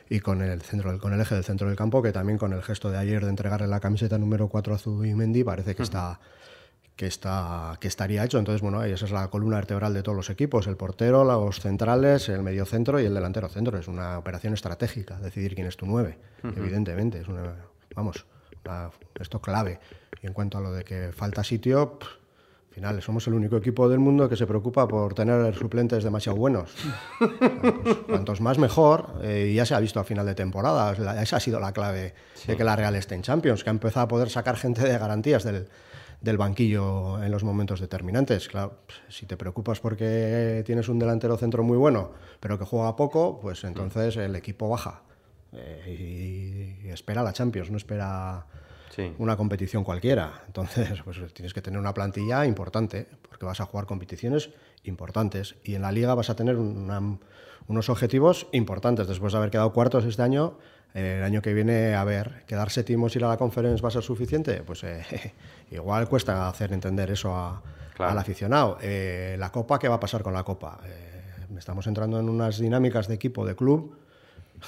y 0.09 0.21
con 0.21 0.41
el, 0.41 0.61
centro, 0.63 0.97
con 0.99 1.13
el 1.13 1.21
eje 1.21 1.35
del 1.35 1.43
centro 1.43 1.67
del 1.67 1.75
campo, 1.77 2.01
que 2.01 2.11
también 2.11 2.39
con 2.39 2.51
el 2.53 2.63
gesto 2.63 2.89
de 2.89 2.97
ayer 2.97 3.23
de 3.23 3.29
entregarle 3.29 3.67
la 3.67 3.79
camiseta 3.79 4.17
número 4.17 4.47
4 4.49 4.73
a 4.73 4.77
Zubimendi, 4.79 5.43
parece 5.43 5.75
que 5.75 5.83
está 5.83 6.19
que, 6.95 7.05
está, 7.07 7.77
que 7.79 7.87
estaría 7.87 8.23
hecho. 8.23 8.39
Entonces, 8.39 8.61
bueno, 8.61 8.81
esa 8.83 9.05
es 9.05 9.11
la 9.11 9.27
columna 9.27 9.57
vertebral 9.57 9.93
de 9.93 10.01
todos 10.01 10.15
los 10.15 10.29
equipos, 10.31 10.65
el 10.65 10.77
portero, 10.77 11.23
los 11.25 11.59
centrales, 11.59 12.27
el 12.29 12.41
medio 12.41 12.65
centro 12.65 12.99
y 13.01 13.05
el 13.05 13.13
delantero 13.13 13.49
centro. 13.49 13.77
Es 13.77 13.87
una 13.87 14.17
operación 14.17 14.53
estratégica, 14.53 15.19
decidir 15.19 15.53
quién 15.55 15.67
es 15.67 15.75
tu 15.77 15.85
nueve, 15.85 16.17
evidentemente. 16.57 17.19
Es 17.19 17.27
una, 17.27 17.53
vamos, 17.95 18.25
una- 18.65 18.89
esto 19.19 19.41
clave. 19.41 19.79
Y 20.23 20.27
en 20.27 20.33
cuanto 20.33 20.57
a 20.57 20.61
lo 20.61 20.71
de 20.71 20.83
que 20.85 21.11
falta 21.11 21.43
sitio, 21.43 21.99
pff, 21.99 22.07
final 22.75 23.01
somos 23.01 23.25
el 23.27 23.33
único 23.33 23.55
equipo 23.55 23.87
del 23.87 23.99
mundo 23.99 24.27
que 24.27 24.35
se 24.35 24.45
preocupa 24.45 24.85
por 24.85 25.13
tener 25.13 25.55
suplentes 25.55 26.03
demasiado 26.03 26.37
buenos. 26.37 26.73
Pues, 27.85 27.97
cuantos 28.07 28.41
más 28.41 28.57
mejor, 28.57 29.13
eh, 29.21 29.49
y 29.51 29.55
ya 29.55 29.65
se 29.65 29.73
ha 29.75 29.79
visto 29.79 29.99
a 29.99 30.03
final 30.03 30.25
de 30.25 30.35
temporada. 30.35 30.93
La- 30.99 31.21
esa 31.21 31.37
ha 31.37 31.39
sido 31.39 31.59
la 31.59 31.71
clave 31.71 32.13
de 32.45 32.57
que 32.57 32.63
la 32.63 32.75
Real 32.75 32.95
esté 32.95 33.15
en 33.15 33.21
Champions, 33.21 33.63
que 33.63 33.69
ha 33.69 33.73
empezado 33.73 34.03
a 34.03 34.07
poder 34.07 34.29
sacar 34.29 34.57
gente 34.57 34.81
de 34.83 34.97
garantías 34.97 35.43
del, 35.43 35.67
del 36.21 36.37
banquillo 36.37 37.23
en 37.23 37.31
los 37.31 37.43
momentos 37.43 37.79
determinantes. 37.79 38.47
Claro, 38.49 38.79
pues, 38.85 38.99
si 39.09 39.25
te 39.25 39.37
preocupas 39.37 39.79
porque 39.79 40.63
tienes 40.65 40.89
un 40.89 40.99
delantero 40.99 41.37
centro 41.37 41.63
muy 41.63 41.77
bueno, 41.77 42.11
pero 42.39 42.59
que 42.59 42.65
juega 42.65 42.95
poco, 42.95 43.39
pues 43.41 43.63
entonces 43.63 44.17
el 44.17 44.35
equipo 44.35 44.67
baja 44.69 45.03
eh, 45.53 46.77
y, 46.83 46.87
y 46.87 46.89
espera 46.91 47.23
la 47.23 47.31
Champions, 47.33 47.71
no 47.71 47.77
espera 47.77 48.45
Sí. 48.95 49.13
una 49.17 49.35
competición 49.35 49.83
cualquiera. 49.83 50.43
Entonces, 50.47 51.01
pues 51.03 51.17
tienes 51.33 51.53
que 51.53 51.61
tener 51.61 51.79
una 51.79 51.93
plantilla 51.93 52.45
importante, 52.45 53.07
porque 53.27 53.45
vas 53.45 53.59
a 53.61 53.65
jugar 53.65 53.85
competiciones 53.85 54.51
importantes. 54.83 55.55
Y 55.63 55.75
en 55.75 55.81
la 55.81 55.91
liga 55.91 56.13
vas 56.15 56.29
a 56.29 56.35
tener 56.35 56.55
una- 56.55 57.17
unos 57.67 57.89
objetivos 57.89 58.47
importantes. 58.51 59.07
Después 59.07 59.33
de 59.33 59.39
haber 59.39 59.49
quedado 59.51 59.73
cuartos 59.73 60.05
este 60.05 60.21
año, 60.21 60.57
eh, 60.93 61.15
el 61.17 61.23
año 61.23 61.41
que 61.41 61.53
viene, 61.53 61.95
a 61.95 62.03
ver, 62.03 62.43
quedar 62.47 62.69
séptimos 62.69 63.15
y 63.15 63.19
ir 63.19 63.25
a 63.25 63.29
la 63.29 63.37
conferencia 63.37 63.81
va 63.81 63.89
a 63.89 63.91
ser 63.91 64.03
suficiente. 64.03 64.61
Pues 64.63 64.83
eh, 64.83 65.03
igual 65.71 66.07
cuesta 66.07 66.47
hacer 66.47 66.71
entender 66.73 67.11
eso 67.11 67.35
a- 67.35 67.61
Claro. 67.95 68.11
al 68.11 68.17
aficionado. 68.19 68.77
Eh, 68.81 69.37
la 69.39 69.51
Copa, 69.53 69.79
¿qué 69.79 69.87
va 69.87 69.95
a 69.95 69.99
pasar 70.01 70.21
con 70.21 70.33
la 70.33 70.43
Copa? 70.43 70.79
Eh, 70.85 71.45
estamos 71.57 71.87
entrando 71.87 72.19
en 72.19 72.27
unas 72.27 72.59
dinámicas 72.59 73.07
de 73.07 73.13
equipo, 73.15 73.45
de 73.45 73.55
club, 73.55 73.95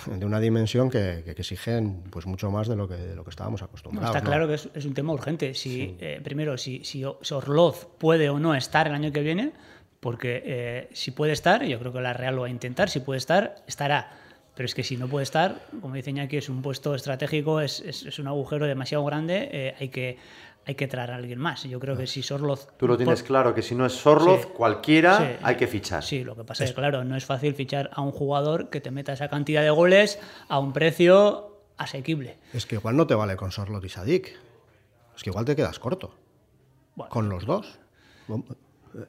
de 0.08 0.25
una 0.25 0.39
dimensión 0.39 0.89
que, 0.89 1.22
que- 1.25 1.32
exigen 1.32 2.03
pues 2.10 2.25
mucho 2.25 2.51
más 2.51 2.67
de 2.67 2.75
lo 2.75 2.88
que, 2.88 2.96
de 2.96 3.15
lo 3.15 3.24
que 3.24 3.29
estábamos 3.29 3.62
No, 3.62 3.65
acostumbrados. 3.67 4.10
está 4.15 4.24
¿no? 4.24 4.29
claro 4.29 4.48
que 4.48 4.56
es, 4.56 4.70
es 4.74 4.86
un 4.86 4.94
tema 4.94 5.13
urgente. 5.13 5.53
Si, 5.53 5.96
eh, 6.00 6.20
primero, 6.24 6.58
si, 6.58 6.84
si 6.84 7.03
Orloz 7.03 7.88
puede 7.98 8.29
o 8.29 8.39
no 8.39 8.53
estar 8.56 8.88
el 8.88 8.94
año 8.94 9.12
que 9.12 9.22
viene, 9.22 9.53
porque 10.00 10.44
eh, 10.46 10.89
si 10.94 11.12
puede 11.12 11.34
estar, 11.34 11.63
yo 11.65 11.79
creo 11.79 11.91
que 11.94 12.01
la 12.01 12.13
Real 12.13 12.36
lo 12.36 12.41
va 12.41 12.48
a 12.48 12.51
intentar, 12.51 12.89
si 12.89 13.00
puede 13.00 13.17
estar, 13.17 13.56
estará. 13.67 14.12
Pero 14.56 14.65
es 14.65 14.74
que 14.74 14.84
si 14.84 14.98
no 14.98 15.08
puede 15.08 15.24
estar, 15.24 15.67
como 15.82 15.94
dice 15.96 16.10
Iñaki, 16.10 16.38
es 16.38 16.50
un 16.50 16.62
puesto 16.62 16.96
estratégico, 16.96 17.62
es, 17.62 17.79
es- 17.82 18.06
es 18.06 18.20
un 18.20 18.27
agujero 18.27 18.65
demasiado 18.65 19.03
grande, 19.06 19.50
eh, 19.51 19.75
hay, 19.79 19.89
que, 19.89 20.17
hay 20.67 20.75
que 20.75 20.88
traer 20.88 21.12
a 21.12 21.15
alguien 21.15 21.39
más. 21.39 21.63
Yo 21.63 21.79
creo 21.79 21.95
que 21.97 22.05
si 22.07 22.21
Sorloz... 22.21 22.67
Tú 22.77 22.88
lo 22.88 22.97
tienes 22.97 23.21
por- 23.21 23.27
claro 23.27 23.55
que 23.55 23.62
si 23.62 23.74
no 23.74 23.86
es 23.86 23.93
Sorloz, 23.93 24.41
Sí. 24.41 24.47
cualquiera 24.55 25.17
Sí, 25.17 25.24
hay 25.41 25.55
que 25.55 25.65
fichar. 25.65 26.03
Sí, 26.03 26.24
lo 26.24 26.36
que 26.36 26.43
pasa 26.43 26.63
es 26.65 26.71
que, 26.71 26.75
claro, 26.75 27.03
no 27.05 27.15
es 27.15 27.25
fácil 27.25 27.55
fichar 27.55 27.89
a 27.93 28.01
un 28.01 28.12
jugador 28.12 28.69
que 28.69 28.81
te 28.81 28.91
meta 28.91 29.13
esa 29.13 29.29
cantidad 29.29 29.62
de 29.63 29.69
goles 29.69 30.19
a 30.50 30.59
un 30.59 30.74
precio 30.74 31.57
asequible. 31.77 32.38
Es 32.53 32.65
que 32.65 32.75
igual 32.75 32.97
no 32.97 33.07
te 33.07 33.15
vale 33.15 33.36
con 33.38 33.51
Sorlot 33.51 33.83
y 33.86 33.89
Sadik. 33.89 34.38
Es 35.15 35.24
que 35.24 35.29
igual 35.29 35.45
te 35.45 35.55
quedas 35.55 35.79
corto. 35.79 36.13
Bueno. 36.95 37.09
Con 37.12 37.29
los 37.29 37.45
dos. 37.45 37.79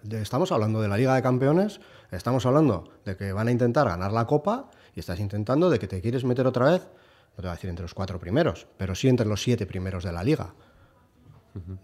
De- 0.02 0.22
Estamos 0.22 0.52
hablando 0.52 0.80
de 0.80 0.88
la 0.88 0.96
Liga 0.96 1.14
de 1.14 1.22
Campeones, 1.22 1.80
estamos 2.10 2.44
hablando 2.46 2.84
de 3.04 3.16
que 3.16 3.32
van 3.32 3.48
a 3.48 3.50
intentar 3.50 3.88
ganar 3.88 4.12
la 4.12 4.26
Copa 4.26 4.70
y 4.94 5.00
estás 5.00 5.18
intentando 5.20 5.70
de 5.70 5.78
que 5.78 5.88
te 5.88 6.00
quieres 6.00 6.24
meter 6.24 6.46
otra 6.46 6.70
vez, 6.72 6.82
no 6.82 7.36
te 7.36 7.42
voy 7.42 7.48
a 7.48 7.52
decir 7.52 7.70
entre 7.70 7.84
los 7.84 7.94
cuatro 7.94 8.18
primeros, 8.18 8.66
pero 8.76 8.94
sí 8.94 9.08
entre 9.08 9.26
los 9.26 9.42
siete 9.42 9.64
primeros 9.66 10.04
de 10.04 10.12
la 10.12 10.22
Liga. 10.22 10.52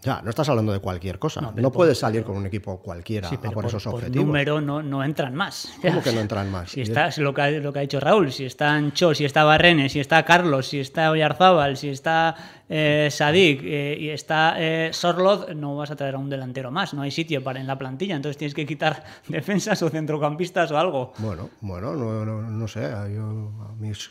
Ya, 0.03 0.21
no 0.21 0.29
estás 0.29 0.47
hablando 0.47 0.71
de 0.71 0.79
cualquier 0.79 1.19
cosa. 1.19 1.41
No, 1.41 1.51
No, 1.51 1.63
por- 1.63 1.73
puedes 1.73 1.97
salir 1.99 2.23
con 2.23 2.37
un 2.37 2.45
equipo 2.45 2.79
cualquiera 2.81 3.27
Sí, 3.27 3.35
a 3.35 3.41
pero 3.41 3.53
por, 3.53 3.65
esos 3.65 3.83
por 3.83 3.95
objetivos. 3.95 4.25
número 4.25 4.61
no, 4.61 4.81
no 4.81 5.03
entran 5.03 5.35
más. 5.35 5.69
¿Cómo 5.81 6.01
que 6.01 6.13
no 6.13 6.21
entran 6.21 6.49
más? 6.49 6.71
Si 6.71 6.79
Y 6.79 6.83
está 6.83 7.07
es 7.07 7.17
lo 7.17 7.33
que, 7.33 7.41
ha, 7.41 7.49
lo 7.51 7.73
que 7.73 7.79
ha 7.79 7.81
dicho 7.81 7.99
Raúl, 7.99 8.31
si 8.31 8.45
está 8.45 8.71
Ancho, 8.73 9.13
si 9.13 9.25
está 9.25 9.43
Barrenes, 9.43 9.91
si 9.91 9.99
está 9.99 10.23
Carlos, 10.23 10.67
si 10.67 10.79
está 10.79 11.11
Oyarzábal, 11.11 11.75
si 11.75 11.89
está 11.89 12.35
eh, 12.69 13.09
Sadik 13.11 13.61
eh, 13.63 13.97
y 13.99 14.09
está 14.09 14.53
eh, 14.57 14.91
Sorloz, 14.93 15.53
no 15.55 15.75
vas 15.75 15.91
a 15.91 15.95
traer 15.97 16.15
a 16.15 16.19
un 16.19 16.29
delantero 16.29 16.71
más. 16.71 16.93
No 16.93 17.01
hay 17.01 17.11
sitio 17.11 17.43
para 17.43 17.59
en 17.59 17.67
la 17.67 17.77
plantilla, 17.77 18.15
entonces 18.15 18.37
tienes 18.37 18.53
que 18.53 18.65
quitar 18.65 19.03
defensas 19.27 19.81
o 19.81 19.89
centrocampistas 19.89 20.71
o 20.71 20.77
algo. 20.77 21.11
Bueno, 21.17 21.49
bueno, 21.61 21.93
no, 21.95 22.23
no, 22.23 22.41
no 22.43 22.67
sé. 22.67 22.81
Yo, 23.13 23.51
a 23.67 23.73
mis 23.77 24.09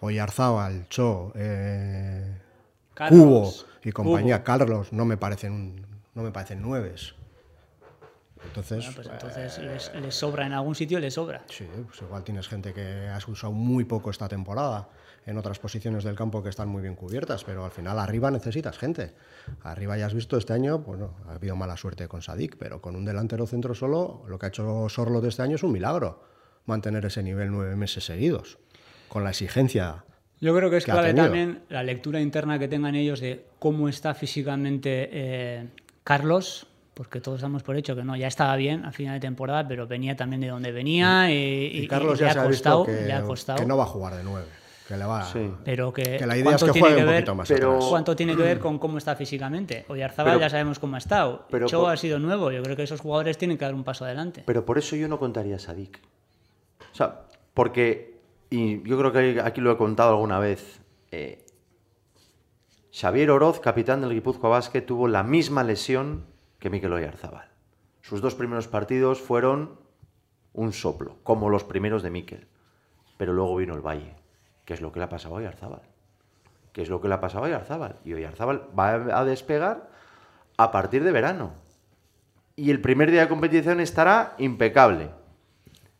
Oyarzábal, 0.00 0.86
Cho, 0.90 1.32
eh, 1.36 2.38
Cubo 3.08 3.52
y 3.84 3.92
compañía, 3.92 4.38
Cubo. 4.38 4.44
Carlos, 4.44 4.92
no 4.92 5.04
me 5.04 5.16
parecen 5.16 5.86
no 6.14 6.22
me 6.22 6.30
parecen 6.30 6.62
nueves. 6.62 7.14
Entonces, 8.44 8.84
Bueno, 8.84 8.94
pues 8.96 9.08
entonces 9.08 9.58
les, 9.58 9.94
les 10.02 10.14
sobra 10.14 10.46
en 10.46 10.52
algún 10.52 10.74
sitio, 10.74 11.00
les 11.00 11.14
sobra. 11.14 11.42
sí, 11.48 11.66
pues 11.86 12.00
igual 12.02 12.22
tienes 12.24 12.46
gente 12.46 12.74
que 12.74 13.08
has 13.08 13.26
usado 13.26 13.52
muy 13.52 13.84
poco 13.84 14.10
esta 14.10 14.28
temporada 14.28 14.88
en 15.26 15.38
otras 15.38 15.58
posiciones 15.58 16.04
del 16.04 16.14
campo 16.14 16.42
que 16.42 16.50
están 16.50 16.68
muy 16.68 16.82
bien 16.82 16.94
cubiertas, 16.94 17.42
pero 17.44 17.64
al 17.64 17.70
final 17.70 17.98
arriba 17.98 18.30
necesitas 18.30 18.76
gente. 18.78 19.14
Arriba 19.62 19.96
ya 19.96 20.04
has 20.06 20.12
visto 20.14 20.36
este 20.36 20.52
año, 20.52 20.80
bueno, 20.80 21.14
ha 21.26 21.32
habido 21.32 21.56
mala 21.56 21.78
suerte 21.78 22.06
con 22.06 22.20
Sadik, 22.20 22.58
pero 22.58 22.82
con 22.82 22.94
un 22.96 23.06
delantero 23.06 23.46
centro 23.46 23.74
solo, 23.74 24.22
lo 24.28 24.38
que 24.38 24.46
ha 24.46 24.48
hecho 24.50 24.86
Sorlo 24.90 25.22
de 25.22 25.30
este 25.30 25.40
año 25.40 25.56
es 25.56 25.62
un 25.62 25.72
milagro, 25.72 26.22
mantener 26.66 27.06
ese 27.06 27.22
nivel 27.22 27.50
nueve 27.50 27.74
meses 27.76 28.04
seguidos, 28.04 28.58
con 29.08 29.24
la 29.24 29.30
exigencia. 29.30 30.04
Yo 30.44 30.54
creo 30.54 30.68
que 30.70 30.76
es 30.76 30.84
que 30.84 30.92
clave 30.92 31.14
también 31.14 31.60
la 31.70 31.82
lectura 31.82 32.20
interna 32.20 32.58
que 32.58 32.68
tengan 32.68 32.94
ellos 32.94 33.20
de 33.20 33.44
cómo 33.58 33.88
está 33.88 34.14
físicamente 34.14 35.08
eh, 35.10 35.66
Carlos, 36.04 36.66
porque 36.92 37.20
todos 37.20 37.40
damos 37.40 37.62
por 37.62 37.76
hecho 37.76 37.96
que 37.96 38.04
no, 38.04 38.14
ya 38.14 38.26
estaba 38.28 38.54
bien 38.56 38.84
a 38.84 38.92
final 38.92 39.14
de 39.14 39.20
temporada, 39.20 39.66
pero 39.66 39.86
venía 39.86 40.14
también 40.16 40.42
de 40.42 40.48
donde 40.48 40.70
venía 40.70 41.30
y, 41.30 41.34
Y, 41.72 41.78
y- 41.84 41.88
Carlos 41.88 42.18
y 42.20 42.22
le 42.22 42.26
ya 42.26 42.30
ha 42.30 42.34
se 42.34 42.38
ha 42.40 42.44
costado, 42.44 42.84
visto 42.84 43.00
que, 43.00 43.06
le 43.06 43.12
ha 43.12 43.22
costado. 43.22 43.58
que 43.58 43.66
no 43.66 43.76
va 43.76 43.84
a 43.84 43.86
jugar 43.86 44.14
de 44.16 44.22
nueve, 44.22 44.46
que 44.86 44.96
le 44.98 45.04
va 45.06 45.24
Sí. 45.24 45.50
pero 45.64 45.92
que, 45.92 46.18
que 46.18 46.26
la 46.26 46.36
idea 46.36 46.54
es 46.54 46.62
¿cuánto 46.62 46.66
que 46.66 46.72
tiene 46.72 46.88
juegue 46.88 47.00
un 47.02 47.06
ver- 47.08 47.16
poquito 47.24 47.34
más 47.34 47.48
pero- 47.48 47.72
atrás. 47.76 47.84
¿Cuánto 47.88 48.14
tiene 48.16 48.36
que 48.36 48.42
ver 48.42 48.58
con 48.58 48.78
cómo 48.78 48.98
está 48.98 49.16
físicamente? 49.16 49.86
Oyarzabal 49.88 50.38
ya 50.38 50.50
sabemos 50.50 50.78
cómo 50.78 50.94
ha 50.96 50.98
estado. 50.98 51.46
pero 51.50 51.66
Cho 51.66 51.80
por- 51.80 51.92
ha 51.92 51.96
sido 51.96 52.18
nuevo. 52.18 52.52
Yo 52.52 52.62
creo 52.62 52.76
que 52.76 52.82
esos 52.82 53.00
jugadores 53.00 53.38
tienen 53.38 53.56
que 53.56 53.64
dar 53.64 53.74
un 53.74 53.82
paso 53.82 54.04
adelante. 54.04 54.42
Pero 54.46 54.64
por 54.66 54.76
eso 54.76 54.94
yo 54.94 55.08
no 55.08 55.18
contaría 55.18 55.56
a 55.56 55.58
Sadik. 55.58 55.98
O 56.92 56.94
sea, 56.94 57.22
porque, 57.54 58.13
y 58.54 58.82
yo 58.84 58.96
creo 58.96 59.10
que 59.10 59.40
aquí 59.40 59.60
lo 59.60 59.72
he 59.72 59.76
contado 59.76 60.10
alguna 60.10 60.38
vez, 60.38 60.80
eh, 61.10 61.44
Xavier 62.92 63.32
Oroz, 63.32 63.58
capitán 63.58 64.00
del 64.00 64.12
Guipúzcoa 64.12 64.50
Basket, 64.50 64.82
tuvo 64.82 65.08
la 65.08 65.24
misma 65.24 65.64
lesión 65.64 66.24
que 66.60 66.70
Mikel 66.70 66.92
Oyarzábal. 66.92 67.48
Sus 68.00 68.20
dos 68.20 68.36
primeros 68.36 68.68
partidos 68.68 69.20
fueron 69.20 69.80
un 70.52 70.72
soplo, 70.72 71.16
como 71.24 71.50
los 71.50 71.64
primeros 71.64 72.04
de 72.04 72.10
Mikel. 72.10 72.46
Pero 73.16 73.32
luego 73.32 73.56
vino 73.56 73.74
el 73.74 73.80
Valle, 73.80 74.14
que 74.64 74.74
es 74.74 74.80
lo 74.80 74.92
que 74.92 75.00
le 75.00 75.06
ha 75.06 75.08
pasado 75.08 75.34
a 75.34 75.38
Oyarzábal. 75.38 75.82
Que 76.72 76.82
es 76.82 76.88
lo 76.88 77.00
que 77.00 77.08
le 77.08 77.14
ha 77.14 77.20
pasado 77.20 77.42
a 77.42 77.48
Oyarzábal. 77.48 77.96
Y 78.04 78.14
Oyarzábal 78.14 78.68
va 78.78 79.18
a 79.18 79.24
despegar 79.24 79.90
a 80.56 80.70
partir 80.70 81.02
de 81.02 81.10
verano. 81.10 81.54
Y 82.54 82.70
el 82.70 82.80
primer 82.80 83.10
día 83.10 83.22
de 83.22 83.28
competición 83.28 83.80
estará 83.80 84.36
impecable. 84.38 85.10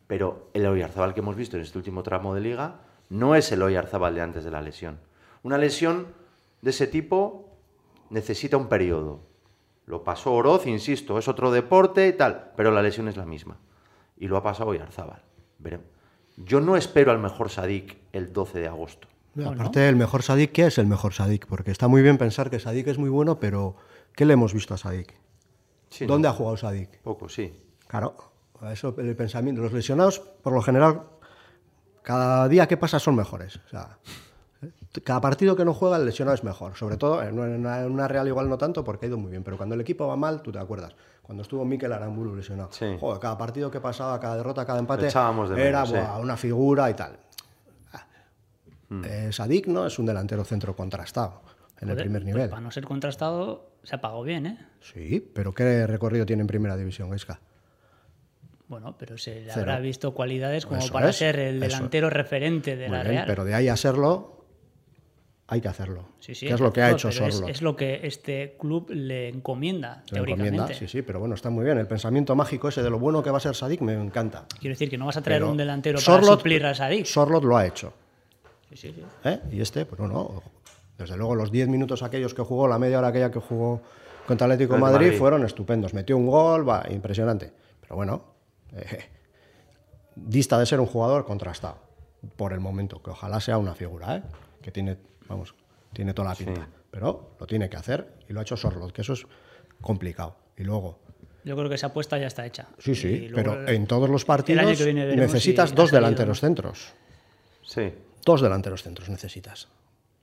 Pero 0.06 0.50
el 0.54 0.66
Oyarzábal 0.66 1.14
que 1.14 1.20
hemos 1.20 1.36
visto 1.36 1.56
en 1.56 1.62
este 1.62 1.78
último 1.78 2.02
tramo 2.02 2.34
de 2.34 2.40
liga 2.40 2.80
no 3.08 3.34
es 3.34 3.50
el 3.52 3.62
Oyarzábal 3.62 4.14
de 4.14 4.20
antes 4.20 4.44
de 4.44 4.50
la 4.50 4.60
lesión. 4.60 4.98
Una 5.42 5.58
lesión 5.58 6.08
de 6.62 6.70
ese 6.70 6.86
tipo 6.86 7.56
necesita 8.10 8.56
un 8.56 8.68
periodo. 8.68 9.20
Lo 9.86 10.04
pasó 10.04 10.32
Oroz, 10.32 10.66
insisto, 10.66 11.18
es 11.18 11.28
otro 11.28 11.50
deporte 11.50 12.08
y 12.08 12.12
tal, 12.12 12.52
pero 12.56 12.70
la 12.70 12.82
lesión 12.82 13.08
es 13.08 13.16
la 13.16 13.26
misma. 13.26 13.58
Y 14.16 14.28
lo 14.28 14.36
ha 14.36 14.42
pasado 14.42 14.70
Oyarzábal. 14.70 15.22
Veremos. 15.58 15.86
Yo 16.36 16.60
no 16.60 16.76
espero 16.76 17.12
al 17.12 17.18
mejor 17.18 17.50
Sadik 17.50 17.98
el 18.12 18.32
12 18.32 18.60
de 18.60 18.68
agosto. 18.68 19.08
Aparte, 19.44 19.88
el 19.88 19.96
mejor 19.96 20.22
Sadik, 20.22 20.52
¿qué 20.52 20.66
es 20.66 20.78
el 20.78 20.86
mejor 20.86 21.12
Sadik? 21.12 21.46
Porque 21.46 21.70
está 21.70 21.88
muy 21.88 22.02
bien 22.02 22.18
pensar 22.18 22.50
que 22.50 22.60
Sadik 22.60 22.86
es 22.86 22.98
muy 22.98 23.10
bueno, 23.10 23.40
pero 23.40 23.76
¿qué 24.14 24.24
le 24.24 24.34
hemos 24.34 24.54
visto 24.54 24.74
a 24.74 24.78
Sadik? 24.78 25.14
Sí, 25.90 26.06
¿Dónde 26.06 26.28
¿no? 26.28 26.34
ha 26.34 26.36
jugado 26.36 26.56
Sadik? 26.56 27.00
Poco, 27.02 27.28
sí. 27.28 27.52
Claro, 27.88 28.14
a 28.66 28.72
eso 28.72 28.94
el 28.98 29.14
pensamiento. 29.16 29.62
Los 29.62 29.72
lesionados, 29.72 30.20
por 30.20 30.52
lo 30.52 30.62
general, 30.62 31.02
cada 32.02 32.48
día 32.48 32.66
que 32.68 32.76
pasa 32.76 32.98
son 32.98 33.16
mejores. 33.16 33.56
O 33.66 33.68
sea, 33.68 33.98
cada 35.04 35.20
partido 35.20 35.56
que 35.56 35.64
no 35.64 35.74
juega, 35.74 35.96
el 35.96 36.04
lesionado 36.06 36.34
es 36.34 36.44
mejor. 36.44 36.76
Sobre 36.76 36.96
todo, 36.96 37.22
en 37.22 37.38
una, 37.38 37.80
en 37.82 37.90
una- 37.92 38.08
Real 38.08 38.26
igual 38.28 38.48
no 38.48 38.58
tanto, 38.58 38.84
porque 38.84 39.06
ha 39.06 39.08
ido 39.08 39.18
muy 39.18 39.30
bien. 39.30 39.42
Pero 39.42 39.56
cuando 39.56 39.74
el 39.74 39.80
equipo 39.80 40.06
va 40.06 40.16
mal, 40.16 40.42
tú 40.42 40.52
te 40.52 40.58
acuerdas. 40.58 40.94
Cuando 41.22 41.42
estuvo 41.42 41.64
Mikel 41.64 41.92
Aramburu 41.92 42.36
lesionado. 42.36 42.70
Sí. 42.72 42.96
Joder, 43.00 43.18
cada 43.20 43.38
partido 43.38 43.70
que 43.70 43.80
pasaba, 43.80 44.18
cada 44.20 44.36
derrota, 44.36 44.66
cada 44.66 44.78
empate, 44.78 45.06
echábamos 45.08 45.48
de 45.50 45.56
era 45.68 45.84
menos, 45.84 45.88
sí. 45.90 45.94
buah, 45.96 46.18
una 46.18 46.36
figura 46.36 46.90
y 46.90 46.94
tal. 46.94 47.18
Mm. 48.90 49.02
Eh, 49.04 49.32
Sadik 49.32 49.66
no 49.66 49.86
es 49.86 49.98
un 49.98 50.04
delantero 50.04 50.44
centro 50.44 50.76
contrastado 50.76 51.40
en 51.80 51.88
el 51.88 51.96
primer 51.96 52.22
pues 52.22 52.34
nivel. 52.34 52.50
para 52.50 52.60
no 52.60 52.70
ser 52.70 52.84
contrastado, 52.84 53.70
se 53.82 53.96
ha 53.96 54.00
pagado 54.00 54.22
bien, 54.22 54.46
¿eh? 54.46 54.58
Sí, 54.80 55.20
pero 55.34 55.52
¿qué 55.52 55.86
recorrido 55.86 56.26
tiene 56.26 56.42
en 56.42 56.46
primera 56.46 56.76
división, 56.76 57.08
Gaisca? 57.08 57.40
Bueno, 58.68 58.96
pero 58.98 59.18
se 59.18 59.34
le 59.42 59.50
Cero. 59.50 59.60
habrá 59.60 59.78
visto 59.78 60.14
cualidades 60.14 60.64
como 60.66 60.80
Eso 60.80 60.92
para 60.92 61.10
es, 61.10 61.16
ser 61.16 61.38
el 61.38 61.62
eso. 61.62 61.66
delantero 61.76 62.08
referente 62.10 62.76
de 62.76 62.88
Muy 62.88 62.96
la 62.96 63.02
bien, 63.02 63.14
Real. 63.16 63.26
pero 63.26 63.44
de 63.44 63.54
ahí 63.54 63.68
a 63.68 63.76
serlo, 63.76 64.44
hay 65.46 65.60
que 65.60 65.68
hacerlo. 65.68 66.08
Sí, 66.18 66.34
sí, 66.34 66.46
¿Qué 66.46 66.52
hay 66.52 66.54
es 66.54 66.60
que 66.60 66.64
lo 66.64 66.72
que 66.72 66.82
ha 66.82 66.90
hecho 66.90 67.08
es- 67.10 67.14
Sorlo? 67.16 67.48
Es, 67.48 67.60
lo 67.60 67.76
que 67.76 68.00
este 68.04 68.56
club 68.58 68.88
le 68.90 69.28
encomienda, 69.28 70.02
Se 70.06 70.14
lo 70.16 70.22
encomienda, 70.22 70.44
teóricamente. 70.64 70.74
Sí, 70.74 70.88
sí, 70.88 71.02
pero 71.02 71.20
bueno, 71.20 71.34
está 71.34 71.50
muy 71.50 71.64
bien. 71.64 71.76
El 71.76 71.86
pensamiento 71.86 72.34
mágico 72.34 72.68
ese 72.68 72.82
de 72.82 72.88
lo 72.88 72.98
bueno 72.98 73.22
que 73.22 73.30
va 73.30 73.36
a 73.36 73.40
ser 73.40 73.54
Sadik 73.54 73.82
me 73.82 73.92
encanta. 73.92 74.46
Quiero 74.58 74.72
decir 74.72 74.88
que 74.88 74.96
no 74.96 75.04
vas 75.06 75.18
a 75.18 75.22
traer 75.22 75.42
Pero 75.42 75.50
un 75.50 75.58
delantero 75.58 75.98
Sorloth- 75.98 76.20
para 76.24 76.36
suplir 76.38 76.64
a 76.66 76.74
Sadik. 76.74 77.04
Sorloth 77.04 77.44
lo 77.44 77.56
ha 77.58 77.66
hecho. 77.66 77.92
Sí, 78.70 78.76
sí, 78.78 78.92
sí. 78.96 79.02
¿eh? 79.24 79.40
Y 79.52 79.60
este, 79.60 79.84
pues 79.84 80.00
no, 80.00 80.08
no. 80.08 80.42
Desde 80.96 81.16
luego, 81.18 81.34
los 81.34 81.52
10 81.52 81.68
minutos 81.68 82.02
aquellos 82.02 82.32
que 82.32 82.42
jugó, 82.42 82.66
la 82.66 82.78
media 82.78 82.98
hora 82.98 83.08
aquella 83.08 83.30
que 83.30 83.40
jugó 83.40 83.82
contra 84.26 84.46
Atlético 84.46 84.78
Madrid. 84.78 85.12
fueron 85.18 85.44
estupendos. 85.44 85.92
Metió 85.92 86.16
un 86.16 86.26
gol, 86.26 86.66
va, 86.66 86.86
impresionante. 86.88 87.52
Pero 87.82 87.96
bueno, 87.96 88.24
eh, 88.72 89.04
dista 90.16 90.58
de 90.58 90.66
ser 90.66 90.80
un 90.80 90.86
jugador 90.86 91.24
contrastado 91.24 91.78
por 92.36 92.52
el 92.52 92.60
momento, 92.60 93.02
que 93.02 93.10
ojalá 93.10 93.40
sea 93.40 93.58
una 93.58 93.74
figura, 93.74 94.16
¿eh? 94.16 94.22
que 94.62 94.70
tiene, 94.70 94.96
vamos, 95.28 95.54
tiene 95.92 96.14
toda 96.14 96.28
la 96.30 96.34
pinta. 96.34 96.66
Pero 96.90 97.36
lo 97.38 97.46
tiene 97.46 97.68
que 97.68 97.76
hacer 97.76 98.14
y 98.28 98.32
lo 98.32 98.40
ha 98.40 98.42
hecho 98.42 98.56
Sorloth, 98.56 98.92
que 98.92 99.02
eso 99.02 99.12
es 99.14 99.26
complicado. 99.80 100.36
Y 100.56 100.62
luego, 100.64 101.00
Yo 101.44 101.56
creo 101.56 101.68
que 101.68 101.74
esa 101.74 101.88
apuesta 101.88 102.16
ya 102.18 102.28
está 102.28 102.46
hecha. 102.46 102.68
sí, 102.78 102.94
sí, 102.94 103.30
pero 103.34 103.60
el- 103.62 103.68
en 103.74 103.86
todos 103.86 104.08
los 104.08 104.24
partidos 104.24 104.64
necesitas 104.64 105.70
si 105.70 105.76
dos 105.76 105.90
delanteros 105.90 106.40
centros. 106.40 106.92
Sí. 107.62 107.92
Dos 108.24 108.40
delanteros 108.40 108.82
centros 108.82 109.08
necesitas. 109.10 109.68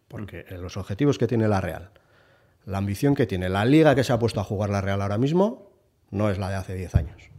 Porque 0.08 0.46
los 0.50 0.78
objetivos 0.78 1.18
que 1.18 1.28
tiene 1.28 1.48
la 1.48 1.62
Real, 1.62 1.92
la 2.66 2.78
ambición 2.80 3.14
que 3.16 3.28
tiene, 3.28 3.50
la 3.50 3.66
liga 3.66 3.94
que 3.96 4.04
se 4.04 4.14
ha 4.14 4.20
puesto 4.20 4.40
a 4.40 4.44
jugar 4.44 4.70
la 4.70 4.82
Real 4.82 5.02
ahora 5.02 5.18
mismo, 5.18 5.72
no 6.10 6.30
es 6.32 6.38
la 6.40 6.50
de 6.50 6.56
hace 6.56 6.74
10 6.76 6.96
años. 6.96 7.30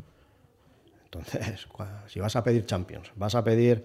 Entonces, 1.12 1.68
si 2.06 2.20
vas 2.20 2.36
a 2.36 2.42
pedir 2.42 2.66
Champions, 2.66 3.12
vas 3.16 3.34
a 3.34 3.44
pedir 3.44 3.84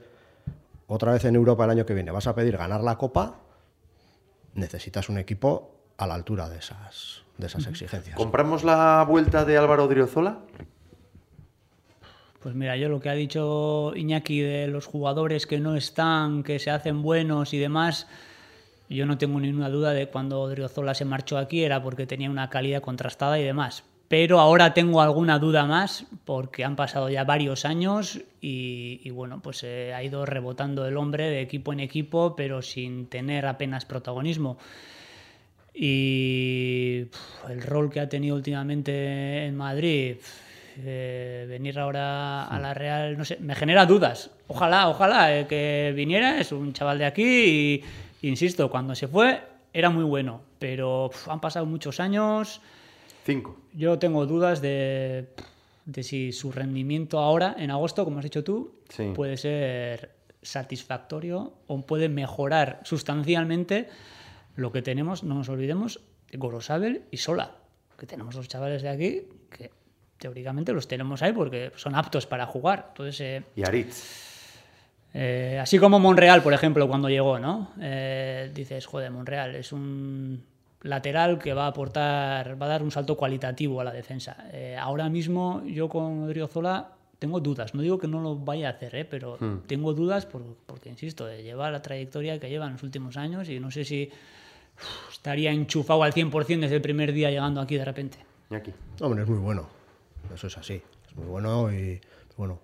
otra 0.87 1.11
vez 1.11 1.25
en 1.25 1.35
Europa 1.35 1.65
el 1.65 1.71
año 1.71 1.85
que 1.85 1.93
viene, 1.93 2.11
vas 2.11 2.27
a 2.27 2.35
pedir 2.35 2.57
ganar 2.57 2.81
la 2.81 2.97
Copa, 2.97 3.39
necesitas 4.53 5.09
un 5.09 5.17
equipo 5.17 5.71
a 5.97 6.07
la 6.07 6.15
altura 6.15 6.47
de 6.49 6.59
esas, 6.59 7.23
de 7.37 7.47
esas 7.47 7.67
exigencias. 7.67 8.15
¿Compramos 8.15 8.63
la 8.63 9.03
vuelta 9.07 9.43
de 9.43 9.57
Álvaro 9.57 9.87
Driozola? 9.87 10.39
Pues 12.39 12.55
mira, 12.55 12.77
yo 12.77 12.87
lo 12.87 13.01
que 13.01 13.09
ha 13.09 13.13
dicho 13.13 13.93
Iñaki 13.95 14.39
de 14.39 14.67
los 14.67 14.85
jugadores 14.85 15.47
que 15.47 15.59
no 15.59 15.75
están, 15.75 16.43
que 16.43 16.59
se 16.59 16.71
hacen 16.71 17.01
buenos 17.01 17.53
y 17.53 17.57
demás, 17.57 18.07
yo 18.89 19.05
no 19.05 19.17
tengo 19.17 19.39
ninguna 19.41 19.69
duda 19.69 19.91
de 19.91 20.07
cuando 20.07 20.39
Odriozola 20.39 20.93
se 20.93 21.03
marchó 21.03 21.37
aquí 21.37 21.63
era 21.63 21.83
porque 21.83 22.07
tenía 22.07 22.29
una 22.29 22.49
calidad 22.49 22.81
contrastada 22.81 23.37
y 23.37 23.43
demás. 23.43 23.83
Pero 24.07 24.39
ahora 24.39 24.73
tengo 24.73 25.01
alguna 25.01 25.37
duda 25.37 25.65
más 25.65 26.05
porque 26.23 26.63
han 26.63 26.77
pasado 26.77 27.09
ya 27.09 27.25
varios 27.25 27.65
años 27.65 28.21
y, 28.39 29.09
bueno, 29.09 29.41
pues 29.41 29.63
eh, 29.63 29.93
ha 29.93 30.01
ido 30.01 30.25
rebotando 30.25 30.85
el 30.87 30.95
hombre 30.95 31.29
de 31.29 31.41
equipo 31.41 31.73
en 31.73 31.81
equipo, 31.81 32.33
pero 32.35 32.61
sin 32.61 33.07
tener 33.07 33.45
apenas 33.45 33.83
protagonismo. 33.83 34.57
Y 35.73 37.07
el 37.49 37.61
rol 37.61 37.91
que 37.91 37.99
ha 37.99 38.07
tenido 38.07 38.35
últimamente 38.35 39.45
en 39.45 39.55
Madrid, 39.57 40.15
eh, 40.79 41.45
venir 41.49 41.77
ahora 41.77 42.45
a 42.45 42.59
la 42.59 42.73
Real, 42.73 43.17
no 43.17 43.25
sé, 43.25 43.37
me 43.41 43.55
genera 43.55 43.85
dudas. 43.85 44.31
Ojalá, 44.47 44.87
ojalá 44.89 45.37
eh, 45.37 45.47
que 45.47 45.91
viniera, 45.95 46.39
es 46.39 46.53
un 46.53 46.71
chaval 46.71 46.99
de 46.99 47.05
aquí 47.05 47.83
y, 48.21 48.27
insisto, 48.27 48.69
cuando 48.69 48.95
se 48.95 49.07
fue 49.07 49.41
era 49.73 49.89
muy 49.89 50.05
bueno, 50.05 50.41
pero 50.59 51.11
han 51.27 51.41
pasado 51.41 51.65
muchos 51.65 51.99
años. 51.99 52.61
Cinco. 53.27 53.57
Yo 53.73 53.99
tengo 53.99 54.25
dudas 54.25 54.61
de, 54.61 55.27
si 56.01 56.31
su 56.31 56.49
rendimiento 56.53 57.19
ahora, 57.19 57.57
en 57.59 57.71
agosto, 57.71 58.05
como 58.05 58.19
has 58.19 58.23
dicho 58.23 58.41
tú, 58.41 58.75
puede 59.15 59.35
ser 59.35 60.15
satisfactorio 60.41 61.51
o 61.67 61.81
puede 61.85 62.07
mejorar 62.07 62.79
sustancialmente 62.85 63.89
lo 64.55 64.71
que 64.71 64.81
tenemos, 64.81 65.25
no 65.25 65.35
nos 65.35 65.49
olvidemos, 65.49 65.99
Gorosabel 66.31 67.03
y 67.11 67.17
Sola, 67.17 67.57
que 67.99 68.05
tenemos 68.05 68.33
los 68.33 68.47
chavales 68.47 68.81
de 68.81 68.89
aquí 68.89 69.23
que 69.51 69.71
teóricamente 70.17 70.71
los 70.71 70.87
tenemos 70.87 71.21
ahí 71.21 71.33
porque 71.33 71.73
son 71.75 71.95
aptos 71.95 72.25
para 72.27 72.45
jugar. 72.45 72.85
Entonces, 72.91 73.19
eh, 73.19 73.43
y 73.57 73.63
Aritz. 73.63 74.53
Eh, 75.13 75.59
así 75.61 75.79
como 75.79 75.99
Monreal, 75.99 76.41
por 76.41 76.53
ejemplo, 76.53 76.87
cuando 76.87 77.09
llegó, 77.09 77.39
¿no? 77.39 77.73
Eh, 77.81 78.51
dices, 78.53 78.85
joder, 78.85 79.11
Monreal 79.11 79.55
es 79.55 79.73
un 79.73 80.45
lateral 80.81 81.39
que 81.39 81.53
va 81.53 81.65
a 81.65 81.67
aportar, 81.67 82.61
va 82.61 82.65
a 82.67 82.69
dar 82.69 82.83
un 82.83 82.91
salto 82.91 83.17
cualitativo 83.17 83.81
a 83.81 83.83
la 83.83 83.91
defensa. 83.91 84.45
ahora 84.79 85.09
mismo 85.09 85.63
yo 85.65 85.89
con 85.89 86.23
Odriozola 86.23 86.97
tengo 87.19 87.39
dudas, 87.39 87.73
no 87.73 87.81
digo 87.81 87.97
que 87.97 88.07
no 88.07 88.21
lo 88.21 88.35
vaya 88.35 88.67
a 88.67 88.71
hacer, 88.71 89.07
pero 89.09 89.37
hmm. 89.39 89.61
tengo 89.65 89.93
dudas 89.93 90.25
porque, 90.25 90.89
insisto, 90.89 91.25
de 91.25 91.43
llevar 91.43 91.71
la 91.71 91.81
trayectoria 91.81 92.39
que 92.39 92.49
lleva 92.49 92.67
en 92.67 92.73
los 92.73 92.83
últimos 92.83 93.17
años 93.17 93.49
y 93.49 93.59
no 93.59 93.71
sé 93.71 93.85
si 93.85 94.09
estaría 95.11 95.51
enchufado 95.51 96.03
al 96.03 96.13
100% 96.13 96.59
desde 96.59 96.75
el 96.75 96.81
primer 96.81 97.11
día 97.13 97.31
llegando 97.31 97.59
aquí 97.59 97.75
de 97.77 97.85
repente. 97.85 98.17
Y 98.51 98.55
aquí. 98.55 98.71
Hombre, 99.01 99.23
es 99.23 99.29
muy 99.29 99.39
bueno. 99.39 99.67
Eso 100.33 100.47
es 100.47 100.57
así. 100.57 100.81
Es 101.07 101.15
muy 101.15 101.25
bueno 101.25 101.73
y 101.73 101.99
bueno, 102.37 102.59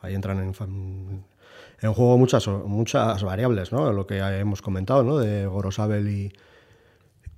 ahí 0.00 0.14
entran 0.14 0.38
en, 0.38 1.24
en 1.80 1.92
juego 1.94 2.18
muchas, 2.18 2.48
muchas 2.48 3.22
variables, 3.22 3.70
¿no? 3.70 3.92
Lo 3.92 4.06
que 4.06 4.18
hemos 4.18 4.62
comentado, 4.62 5.04
¿no? 5.04 5.18
De 5.18 5.46
Gorosabel 5.46 6.08
y, 6.08 6.32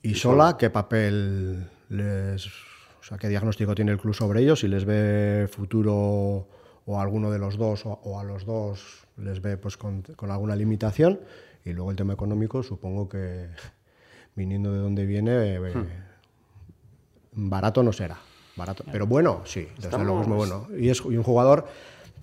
y, 0.05 0.15
Sola, 0.15 0.57
qué 0.59 0.71
papel 0.71 1.69
les. 1.89 2.47
O 2.47 3.07
sea, 3.07 3.19
qué 3.19 3.29
diagnóstico 3.29 3.75
tiene 3.75 3.93
el 3.93 3.99
club 3.99 4.15
sobre 4.15 4.41
ellos, 4.41 4.61
si 4.61 4.69
les 4.69 4.85
ve 4.85 5.49
futuro 5.51 6.49
o 6.87 6.99
a 6.99 7.03
alguno 7.03 7.31
de 7.31 7.39
los 7.39 7.57
dos 7.57 7.83
o, 7.87 8.19
a 8.19 8.25
los 8.25 8.45
dos 8.45 9.07
les 9.17 9.41
ve 9.41 9.57
pues 9.57 9.77
con, 9.77 10.03
con, 10.03 10.31
alguna 10.31 10.57
limitación. 10.57 11.21
Y 11.65 11.73
luego 11.73 11.91
el 11.91 11.97
tema 11.97 12.13
económico, 12.13 12.63
supongo 12.63 13.09
que 13.09 13.49
viniendo 14.35 14.73
de 14.73 14.79
donde 14.79 15.07
viene, 15.07 15.55
eh, 15.55 15.61
hmm. 15.61 17.49
barato 17.49 17.83
no 17.83 17.93
será. 17.93 18.19
Barato. 18.57 18.85
Pero 18.91 19.07
bueno, 19.07 19.43
sí, 19.45 19.67
desde 19.81 19.99
luego 20.05 20.23
es 20.23 20.29
muy 20.29 20.37
bueno. 20.37 20.69
Y 20.79 20.89
es 20.89 21.01
un 21.01 21.23
jugador 21.23 21.67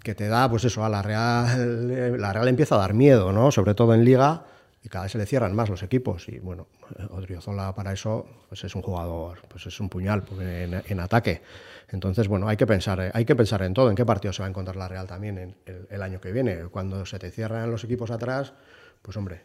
que 0.02 0.16
te 0.16 0.28
da, 0.28 0.50
pues 0.50 0.64
eso, 0.64 0.84
a 0.84 0.90
la 0.90 1.02
Real, 1.02 2.20
la 2.20 2.34
Real 2.34 2.48
empieza 2.48 2.76
a 2.76 2.78
dar 2.80 2.94
miedo, 2.94 3.32
¿no? 3.34 3.52
Sobre 3.52 3.76
todo 3.76 3.94
en 3.94 4.06
Liga, 4.06 4.46
y 4.84 4.90
cada 4.90 5.04
vez 5.04 5.12
se 5.12 5.18
le 5.18 5.26
cierran 5.26 5.56
más 5.56 5.70
los 5.70 5.84
equipos. 5.84 6.28
Y 6.28 6.40
bueno, 6.40 6.68
Odriozola 7.10 7.74
para 7.76 7.94
eso, 7.94 8.26
pues 8.50 8.64
es 8.64 8.76
un 8.76 8.82
jugador, 8.82 9.40
pues 9.48 9.68
es 9.68 9.80
un 9.80 9.90
puñal 9.90 10.24
en, 10.40 11.00
ataque. 11.00 11.42
Entonces, 11.90 12.28
bueno, 12.28 12.48
hay 12.48 12.58
que, 12.58 12.66
pensar, 12.66 13.12
hay 13.14 13.26
que 13.26 13.36
pensar 13.36 13.62
en 13.64 13.74
todo, 13.74 13.90
en 13.90 13.96
qué 13.96 14.06
partido 14.06 14.34
se 14.34 14.42
va 14.42 14.48
a 14.48 14.50
encontrar 14.50 14.76
la 14.76 14.88
Real 14.88 15.08
también 15.08 15.38
en 15.38 15.56
el 15.90 16.02
año 16.02 16.20
que 16.20 16.32
viene. 16.32 16.66
Cuando 16.66 17.06
se 17.06 17.20
te 17.20 17.30
cierran 17.32 17.70
los 17.70 17.84
equipos 17.84 18.10
atrás, 18.10 18.54
pues 19.02 19.16
hombre, 19.18 19.42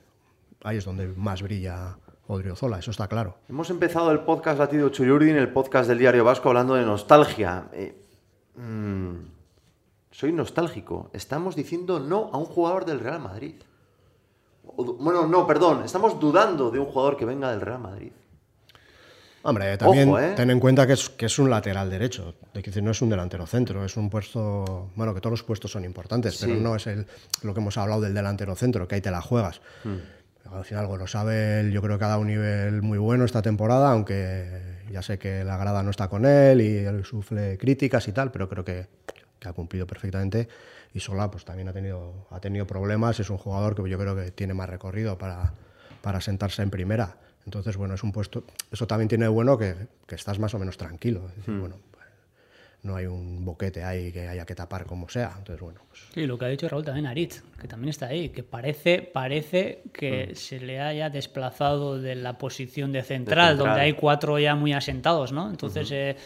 ahí 0.63 0.79
es 0.79 0.85
donde 0.85 1.09
más 1.09 1.43
brilla 1.43 1.99
Odriozola, 2.29 2.79
eso 2.79 2.91
está 2.91 3.07
claro. 3.07 3.37
Hemos 3.49 3.71
empezado 3.71 4.11
el 4.11 4.21
podcast 4.21 4.59
Latido 4.59 4.89
Chuyurdin, 4.89 5.37
el 5.37 5.53
podcast 5.53 5.89
del 5.89 5.99
Diario 5.99 6.25
Vasco, 6.25 6.49
hablando 6.49 6.75
de 6.75 6.85
nostalgia. 6.85 7.69
Eh, 7.73 7.95
mm, 8.57 9.15
soy 10.11 10.33
nostálgico. 10.33 11.11
Estamos 11.13 11.55
diciendo 11.55 12.01
no 12.01 12.31
a 12.33 12.39
un 12.39 12.47
jugador 12.47 12.85
del 12.85 13.01
Real 13.01 13.21
Madrid. 13.21 13.55
Bueno, 14.77 15.27
no, 15.27 15.47
perdón. 15.47 15.85
Estamos 15.85 16.19
dudando 16.19 16.71
de 16.71 16.79
un 16.79 16.87
jugador 16.87 17.17
que 17.17 17.25
venga 17.25 17.51
del 17.51 17.61
Real 17.61 17.81
Madrid. 17.81 18.13
Hombre, 19.43 19.79
también 19.79 20.13
¿eh? 20.19 20.33
ten 20.35 20.51
en 20.51 20.59
cuenta 20.59 20.89
que 20.89 20.95
es, 20.95 21.09
que 21.09 21.27
es 21.27 21.39
un 21.39 21.49
lateral 21.49 21.89
derecho. 21.89 22.35
De 22.53 22.63
que 22.63 22.83
no 22.83 22.91
es 22.91 23.01
un 23.01 23.09
delantero 23.09 23.47
centro, 23.47 23.85
es 23.85 23.97
un 23.97 24.11
puesto. 24.11 24.91
Bueno, 24.97 25.15
que 25.15 25.21
todos 25.21 25.33
los 25.33 25.43
puestos 25.45 25.71
son 25.71 25.85
importantes, 25.85 26.39
pero 26.41 26.57
no 26.57 26.75
es 26.75 26.87
el, 26.89 27.07
lo 27.43 27.55
que 27.55 27.61
hemos 27.61 27.79
hablado 27.79 28.01
del 28.01 28.13
delantero 28.13 28.57
centro, 28.57 28.89
que 28.89 28.97
ahí 28.97 29.01
te 29.01 29.11
la 29.13 29.21
juegas. 29.21 29.61
Hmm. 29.85 29.99
Al 30.53 30.65
final, 30.65 30.87
bueno, 30.87 31.07
sabe, 31.07 31.71
yo 31.73 31.83
creo 31.83 31.99
que 31.99 32.05
ha 32.05 32.09
dado 32.09 32.21
un 32.21 32.29
nivel 32.29 32.83
muy 32.83 32.99
bueno 32.99 33.25
esta 33.25 33.43
temporada, 33.43 33.91
aunque 33.91 34.85
ya 34.91 35.03
sé 35.03 35.19
que 35.19 35.45
la 35.45 35.57
grada 35.57 35.83
no 35.83 35.91
está 35.91 36.09
con 36.09 36.25
él 36.25 36.61
y 36.61 36.79
él 36.79 37.05
sufre 37.05 37.59
críticas 37.59 38.07
y 38.09 38.13
tal, 38.13 38.31
pero 38.31 38.49
creo 38.49 38.65
que, 38.65 38.87
ha 39.45 39.53
cumplido 39.53 39.87
perfectamente. 39.87 40.49
Y 40.97 41.01
Sola 41.01 41.31
pues 41.31 41.45
también 41.45 41.69
ha 41.69 41.75
tenido, 41.75 42.27
ha 42.31 42.41
tenido 42.41 42.67
problemas, 42.67 43.21
es 43.21 43.29
un 43.29 43.37
jugador 43.37 43.75
que 43.75 43.87
yo 43.87 43.99
creo 43.99 44.17
que 44.17 44.31
tiene 44.31 44.55
más 44.55 44.67
recorrido 44.67 45.19
para, 45.19 45.53
para 46.01 46.23
sentarse 46.23 46.63
en 46.63 46.71
primera. 46.71 47.19
Entonces, 47.45 47.77
bueno, 47.77 47.93
es 47.93 48.03
un 48.03 48.13
puesto, 48.13 48.45
eso 48.73 48.87
también 48.87 49.07
tiene 49.07 49.27
de 49.27 49.29
bueno 49.29 49.59
que, 49.59 49.75
que 50.07 50.15
estás 50.15 50.39
más 50.39 50.55
o 50.55 50.59
menos 50.59 50.79
tranquilo. 50.79 51.27
Es 51.29 51.37
decir, 51.37 51.53
hmm. 51.53 51.61
bueno, 51.61 51.77
no 52.83 52.97
hay 52.97 53.05
un 53.05 53.45
boquete 53.45 53.85
ahí 53.85 54.11
que 54.11 54.27
haya 54.27 54.47
que 54.47 54.55
tapar 54.55 54.87
como 54.87 55.07
sea. 55.11 55.35
Entonces, 55.37 55.61
bueno. 55.61 55.83
Pues... 55.87 56.01
Sí, 56.15 56.27
lo 56.27 56.39
que 56.39 56.47
ha 56.47 56.49
dicho 56.49 56.67
Raúl 56.67 56.87
también 56.87 57.07
Aritz, 57.07 57.43
que 57.61 57.69
también 57.69 57.91
está 57.91 58.07
ahí, 58.07 58.31
que 58.31 58.43
parece, 58.43 59.03
parece 59.03 59.83
que 59.93 60.31
mm. 60.33 60.35
se 60.35 60.61
le 60.61 60.81
haya 60.81 61.11
desplazado 61.11 62.01
de 62.01 62.15
la 62.15 62.39
posición 62.39 62.91
de 62.93 63.03
central, 63.03 63.59
donde 63.59 63.83
hay 63.83 63.93
cuatro 63.93 64.39
ya 64.39 64.55
muy 64.55 64.73
asentados, 64.73 65.31
¿no? 65.31 65.51
Entonces, 65.51 65.91
eh, 65.91 66.17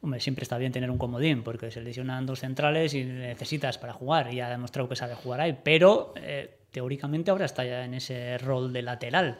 hombre, 0.00 0.20
siempre 0.20 0.42
está 0.42 0.58
bien 0.58 0.72
tener 0.72 0.90
un 0.90 0.98
comodín, 0.98 1.42
porque 1.42 1.70
se 1.70 1.80
lesionan 1.80 2.26
dos 2.26 2.40
centrales 2.40 2.94
y 2.94 3.04
necesitas 3.04 3.78
para 3.78 3.92
jugar, 3.92 4.32
y 4.32 4.40
ha 4.40 4.48
demostrado 4.48 4.88
que 4.88 4.96
sabe 4.96 5.14
jugar 5.14 5.40
ahí, 5.40 5.58
pero 5.62 6.12
eh, 6.16 6.58
teóricamente 6.70 7.30
ahora 7.30 7.46
está 7.46 7.64
ya 7.64 7.84
en 7.84 7.94
ese 7.94 8.38
rol 8.38 8.72
de 8.72 8.82
lateral. 8.82 9.38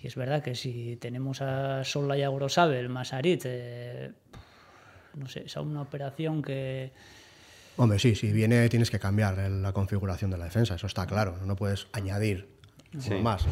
Y 0.00 0.06
es 0.06 0.14
verdad 0.14 0.42
que 0.42 0.54
si 0.54 0.96
tenemos 0.96 1.40
a 1.42 1.82
Sola 1.84 2.16
y 2.16 2.22
a 2.22 2.28
Grosabel 2.28 2.88
más 2.88 3.12
eh, 3.14 4.12
no 5.14 5.26
sé, 5.26 5.44
es 5.46 5.56
una 5.56 5.82
operación 5.82 6.42
que... 6.42 6.92
Hombre, 7.78 7.98
sí, 7.98 8.14
si 8.14 8.32
viene 8.32 8.68
tienes 8.68 8.90
que 8.90 8.98
cambiar 8.98 9.36
la 9.36 9.72
configuración 9.72 10.30
de 10.30 10.38
la 10.38 10.44
defensa, 10.44 10.76
eso 10.76 10.86
está 10.86 11.06
claro, 11.06 11.38
no 11.44 11.56
puedes 11.56 11.88
añadir 11.92 12.48
más. 13.20 13.46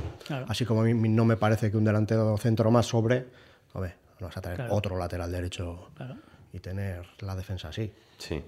Así 0.48 0.64
como 0.64 0.82
a 0.82 0.84
mí 0.84 1.08
no 1.08 1.24
me 1.24 1.36
parece 1.36 1.70
que 1.70 1.76
un 1.76 1.84
delantero 1.84 2.36
centro 2.38 2.70
más 2.70 2.86
sobre, 2.86 3.26
hombre, 3.72 3.96
no 4.20 4.26
vas 4.28 4.36
a 4.36 4.40
tener 4.40 4.66
otro 4.70 4.96
lateral 4.96 5.30
derecho 5.30 5.90
y 6.54 6.60
tener 6.60 7.04
la 7.18 7.34
defensa 7.34 7.68
así. 7.68 7.92
Sí. 8.16 8.42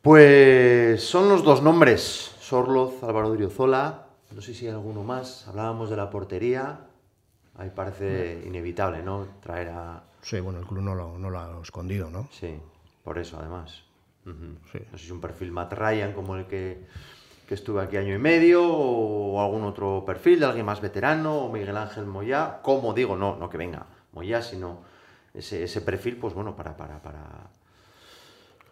Pues 0.00 1.04
son 1.04 1.28
los 1.28 1.44
dos 1.44 1.62
nombres, 1.62 2.34
Sorloz, 2.40 3.02
Álvaro 3.04 3.30
Driozola, 3.30 4.06
no 4.34 4.40
sé 4.40 4.54
si 4.54 4.66
hay 4.66 4.72
alguno 4.72 5.04
más, 5.04 5.46
hablábamos 5.46 5.90
de 5.90 5.96
la 5.96 6.08
portería, 6.08 6.80
ahí 7.56 7.70
parece 7.70 8.42
inevitable, 8.46 9.02
¿no? 9.02 9.26
Traer 9.42 9.68
a, 9.68 10.04
Sí, 10.22 10.40
bueno, 10.40 10.58
el 10.58 10.66
club 10.66 10.80
no 10.80 10.94
lo, 10.94 11.38
ha 11.38 11.62
escondido, 11.62 12.10
¿no? 12.10 12.28
Sí, 12.32 12.58
por 13.04 13.18
eso 13.18 13.36
además. 13.38 13.84
No 14.24 14.58
sé 14.72 14.86
si 14.96 15.04
es 15.04 15.10
un 15.12 15.20
perfil 15.20 15.52
Matt 15.52 15.74
Ryan 15.74 16.12
como 16.14 16.34
el 16.34 16.46
que, 16.46 16.84
que 17.46 17.54
estuvo 17.54 17.78
aquí 17.78 17.96
año 17.96 18.12
y 18.12 18.18
medio, 18.18 18.66
o 18.66 19.40
algún 19.40 19.62
otro 19.62 20.02
perfil 20.04 20.40
de 20.40 20.46
alguien 20.46 20.66
más 20.66 20.80
veterano, 20.80 21.44
o 21.44 21.52
Miguel 21.52 21.76
Ángel 21.76 22.06
Moyá. 22.06 22.60
Como 22.60 22.92
digo, 22.92 23.16
no, 23.16 23.36
no 23.36 23.48
que 23.48 23.56
venga 23.56 23.86
Moyá, 24.14 24.42
sino 24.42 24.80
ese, 25.36 25.64
ese 25.64 25.80
perfil, 25.80 26.16
pues 26.16 26.34
bueno, 26.34 26.56
para, 26.56 26.76
para, 26.76 27.00
para, 27.02 27.50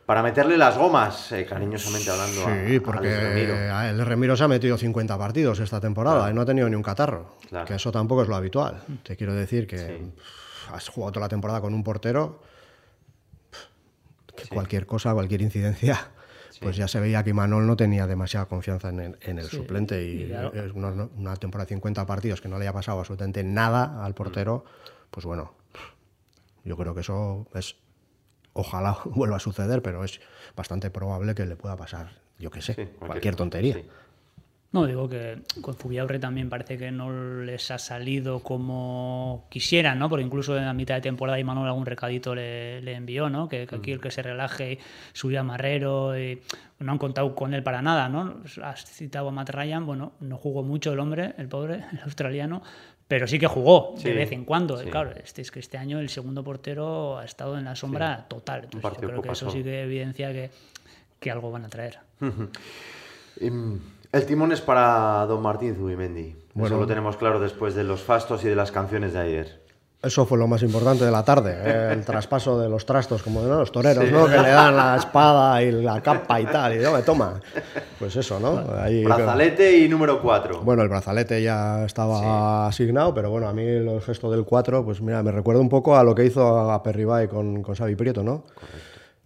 para 0.07 0.23
meterle 0.23 0.59
las 0.59 0.77
gomas, 0.77 1.33
eh, 1.33 1.47
cariñosamente 1.47 2.11
hablando. 2.11 2.45
Sí, 2.67 2.81
porque 2.81 3.45
el 3.89 4.05
Remiro 4.05 4.37
se 4.37 4.45
ha 4.45 4.49
metido 4.49 4.77
50 4.77 5.17
partidos 5.17 5.61
esta 5.61 5.81
temporada 5.81 6.31
y 6.31 6.35
no 6.35 6.43
ha 6.43 6.47
tenido 6.47 6.69
ni 6.69 6.77
un 6.77 6.83
catarro. 6.83 7.37
Que 7.67 7.75
eso 7.75 7.91
tampoco 7.91 8.23
es 8.23 8.29
lo 8.29 8.37
habitual. 8.37 8.83
Te 9.03 9.17
quiero 9.17 9.35
decir 9.35 9.67
que 9.67 10.13
has 10.73 10.89
jugado 10.89 11.13
toda 11.13 11.27
la 11.27 11.29
temporada 11.31 11.61
con 11.61 11.73
un 11.73 11.83
portero, 11.83 12.43
que 14.37 14.49
cualquier 14.49 14.87
cosa, 14.87 15.15
cualquier 15.15 15.41
incidencia, 15.41 15.99
pues 16.61 16.77
ya 16.77 16.89
se 16.89 17.01
veía 17.01 17.23
que 17.23 17.33
Manol 17.33 17.67
no 17.67 17.77
tenía 17.77 18.07
demasiada 18.07 18.47
confianza 18.47 18.89
en 18.91 19.39
el, 19.39 19.45
suplente 19.45 20.03
y, 20.03 20.33
una, 20.75 21.37
temporada 21.37 21.67
de 21.67 21.75
50 21.77 22.05
partidos 22.07 22.41
que 22.41 22.49
no 22.49 22.59
le 22.59 22.65
haya 22.65 22.73
pasado 22.73 22.99
absolutamente 22.99 23.43
nada 23.43 24.05
al 24.05 24.15
portero, 24.15 24.65
pues 25.11 25.25
bueno, 25.25 25.55
yo 26.65 26.77
creo 26.77 26.95
que 26.95 27.01
eso 27.01 27.47
es 27.55 27.77
ojalá 28.53 28.97
vuelva 29.07 29.37
a 29.37 29.41
suceder, 29.41 29.83
pero 29.83 30.05
es 30.05 30.21
bastante 30.57 30.91
probable 30.91 31.35
que 31.35 31.47
le 31.47 31.57
pueda 31.57 31.77
pasar, 31.77 32.11
yo 32.39 32.51
qué 32.51 32.63
sé, 32.63 32.75
Sí, 32.75 32.85
cualquier, 32.99 33.37
tontería. 33.37 33.75
sí. 33.75 33.85
No, 34.73 34.87
digo 34.87 35.09
que 35.09 35.41
con 35.61 35.77
Zubiaurre 35.77 36.19
también 36.19 36.49
parece 36.51 36.77
que 36.77 36.91
no 36.91 37.45
les 37.45 37.71
ha 37.71 37.79
salido 37.79 38.41
como 38.41 39.47
quisieran, 39.49 40.01
¿no? 40.01 40.09
Porque 40.09 40.25
incluso 40.25 40.59
en 40.59 40.65
la 40.65 40.73
mitad 40.75 40.97
de 40.97 41.01
temporada 41.01 41.39
Imanol 41.39 41.69
algún 41.69 41.87
recadito 41.87 42.35
le, 42.35 42.83
le 42.83 42.95
envió, 42.95 43.31
¿no? 43.31 43.49
Que, 43.49 43.69
que 43.69 43.77
aquí 43.77 43.93
el 43.93 44.01
que 44.01 44.11
se 44.11 44.21
relaje 44.23 44.81
subía 45.13 45.41
a 45.41 45.43
Marrero 45.45 46.19
y 46.19 46.43
no 46.81 46.91
han 46.91 46.99
contado 46.99 47.37
con 47.37 47.55
él 47.55 47.63
para 47.63 47.83
nada, 47.83 48.09
¿no? 48.09 48.43
Has 48.65 48.85
citado 48.85 49.29
a 49.29 49.31
Matt 49.31 49.51
Ryan, 49.51 49.87
bueno, 49.87 50.11
no 50.19 50.39
jugó 50.39 50.65
mucho 50.65 50.93
el 50.93 50.99
hombre, 50.99 51.35
el 51.39 51.47
pobre, 51.47 51.85
el 51.93 52.01
australiano, 52.03 52.61
pero 53.09 53.27
sí 53.27 53.39
que 53.39 53.47
jugó 53.47 53.95
Sí, 53.99 54.05
de 54.09 54.15
vez 54.15 54.33
en 54.33 54.45
cuando. 54.45 54.79
sí. 54.79 54.89
Claro, 54.91 55.13
este, 55.23 55.43
es 55.43 55.51
que 55.51 55.61
este 55.61 55.77
año 55.79 55.99
el 56.01 56.09
segundo 56.09 56.43
portero 56.43 57.19
ha 57.19 57.25
estado 57.25 57.59
en 57.59 57.65
la 57.65 57.77
sombra 57.77 58.27
total. 58.29 58.65
Entonces, 58.65 59.01
yo 59.01 59.09
creo 59.09 59.23
que 59.23 59.33
eso 59.33 59.51
sí 59.51 59.63
que 59.63 59.83
evidencia 59.83 60.33
que, 60.33 60.51
que 61.21 61.31
algo 61.31 61.51
van 61.51 61.65
a 61.65 61.69
traer. 61.69 61.99
Em, 63.41 63.79
El 64.13 64.27
timón 64.27 64.53
es 64.53 64.61
para 64.61 65.27
don 65.27 65.43
Martín 65.43 65.75
Zubimendi. 65.75 66.37
Bueno. 66.55 66.75
Eso 66.75 66.81
lo 66.81 66.87
tenemos 66.87 67.17
claro 67.17 67.41
después 67.41 67.75
de 67.75 67.83
los 67.85 68.01
fastos 68.03 68.45
y 68.45 68.49
de 68.49 68.55
las 68.55 68.71
canciones 68.71 69.13
de 69.13 69.19
ayer. 69.19 69.64
Eso 70.05 70.27
fue 70.27 70.37
lo 70.39 70.47
más 70.47 70.63
importante 70.63 71.05
de 71.05 71.11
la 71.11 71.25
tarde, 71.25 71.57
eh, 71.65 71.89
el 71.93 72.05
traspaso 72.05 72.59
de 72.61 72.69
los 72.69 72.85
trastos, 72.85 73.23
como 73.23 73.41
¿no? 73.43 73.59
los 73.61 73.73
toreros, 73.73 74.05
Sí. 74.05 74.11
¿no? 74.13 74.27
Que 74.27 74.39
le 74.39 74.51
dan 74.51 74.77
la 74.77 74.97
espada 74.97 75.63
y 75.63 75.73
la 75.73 76.01
capa 76.03 76.41
y 76.41 76.45
tal, 76.47 76.75
y 76.75 76.79
no, 76.79 76.93
me 76.93 77.03
toma. 77.03 77.41
Pues 77.99 78.15
eso, 78.17 78.39
¿no? 78.39 78.65
Ahí- 78.79 79.05
Brazalete 79.05 79.79
y 79.79 79.89
número 79.89 80.21
4. 80.21 80.61
Bueno, 80.63 80.83
el 80.83 80.89
brazalete 80.89 81.43
ya 81.43 81.85
estaba 81.85 82.67
asignado, 82.67 83.15
pero 83.15 83.31
bueno, 83.31 83.49
a 83.49 83.53
mí 83.53 83.63
el 83.63 84.01
gesto 84.03 84.31
del 84.31 84.45
4, 84.45 84.85
pues 84.85 85.01
mira, 85.01 85.23
me 85.23 85.33
recuerda 85.33 85.61
un 85.61 85.69
poco 85.69 85.97
a 85.97 86.05
lo 86.05 86.15
que 86.15 86.25
hizo 86.27 86.71
a 86.71 86.83
Perribay 86.83 87.29
con, 87.29 87.63
con 87.63 87.75
Xavi 87.75 87.95
Prieto, 87.97 88.23
¿no? 88.23 88.45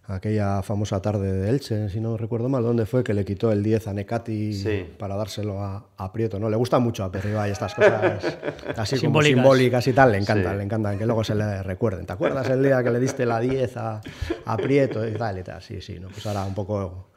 Aquella 0.09 0.63
famosa 0.63 1.01
tarde 1.01 1.31
de 1.31 1.49
Elche, 1.49 1.87
si 1.89 1.99
no 1.99 2.17
recuerdo 2.17 2.49
mal, 2.49 2.63
¿dónde 2.63 2.87
fue 2.87 3.03
que 3.03 3.13
le 3.13 3.23
quitó 3.23 3.51
el 3.51 3.61
10 3.61 3.87
a 3.89 3.93
Necati 3.93 4.53
Sí. 4.53 4.89
para 4.97 5.15
dárselo 5.15 5.61
a, 5.61 5.85
a 5.97 6.11
Prieto, 6.11 6.39
¿no? 6.39 6.49
Le 6.49 6.57
gusta 6.57 6.79
mucho 6.79 7.03
a 7.03 7.11
Perribay 7.11 7.51
estas 7.51 7.75
cosas 7.75 8.23
así 8.75 8.95
como 8.95 9.21
Simbólicas. 9.21 9.35
simbólicas 9.43 9.87
y 9.87 9.93
tal, 9.93 10.11
le 10.13 10.17
encantan, 10.17 10.53
Sí. 10.53 10.57
le 10.57 10.63
encantan, 10.63 10.97
que 10.97 11.05
luego 11.05 11.23
se 11.23 11.35
le 11.35 11.61
recuerden. 11.61 12.07
¿Te 12.07 12.13
acuerdas 12.13 12.49
el 12.49 12.63
día 12.63 12.83
que 12.83 12.89
le 12.89 12.99
diste 12.99 13.23
la 13.25 13.39
10 13.39 13.77
a, 13.77 14.01
a 14.45 14.57
Prieto 14.57 15.07
y 15.07 15.13
tal 15.13 15.37
y 15.37 15.43
tal? 15.43 15.61
Sí, 15.61 15.79
sí, 15.79 15.99
¿no? 15.99 16.07
Pues 16.09 16.25
ahora 16.25 16.43
un 16.43 16.55
poco 16.55 17.09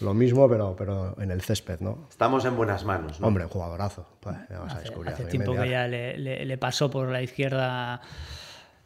lo 0.00 0.12
mismo, 0.12 0.48
pero, 0.48 0.74
pero 0.76 1.14
en 1.20 1.30
el 1.30 1.40
césped, 1.40 1.78
¿no? 1.80 2.08
Estamos 2.10 2.44
en 2.46 2.56
buenas 2.56 2.84
manos, 2.84 3.20
¿no? 3.20 3.28
Hombre, 3.28 3.44
un 3.44 3.50
jugadorazo. 3.50 4.08
Pues, 4.18 4.34
a 4.50 4.64
Hace, 4.66 4.80
descubrir 4.80 5.12
tiempo 5.28 5.52
que 5.54 5.68
ya 5.68 5.86
le, 5.86 6.18
le- 6.18 6.44
le 6.44 6.58
pasó 6.58 6.90
por 6.90 7.08
la 7.10 7.22
izquierda, 7.22 8.00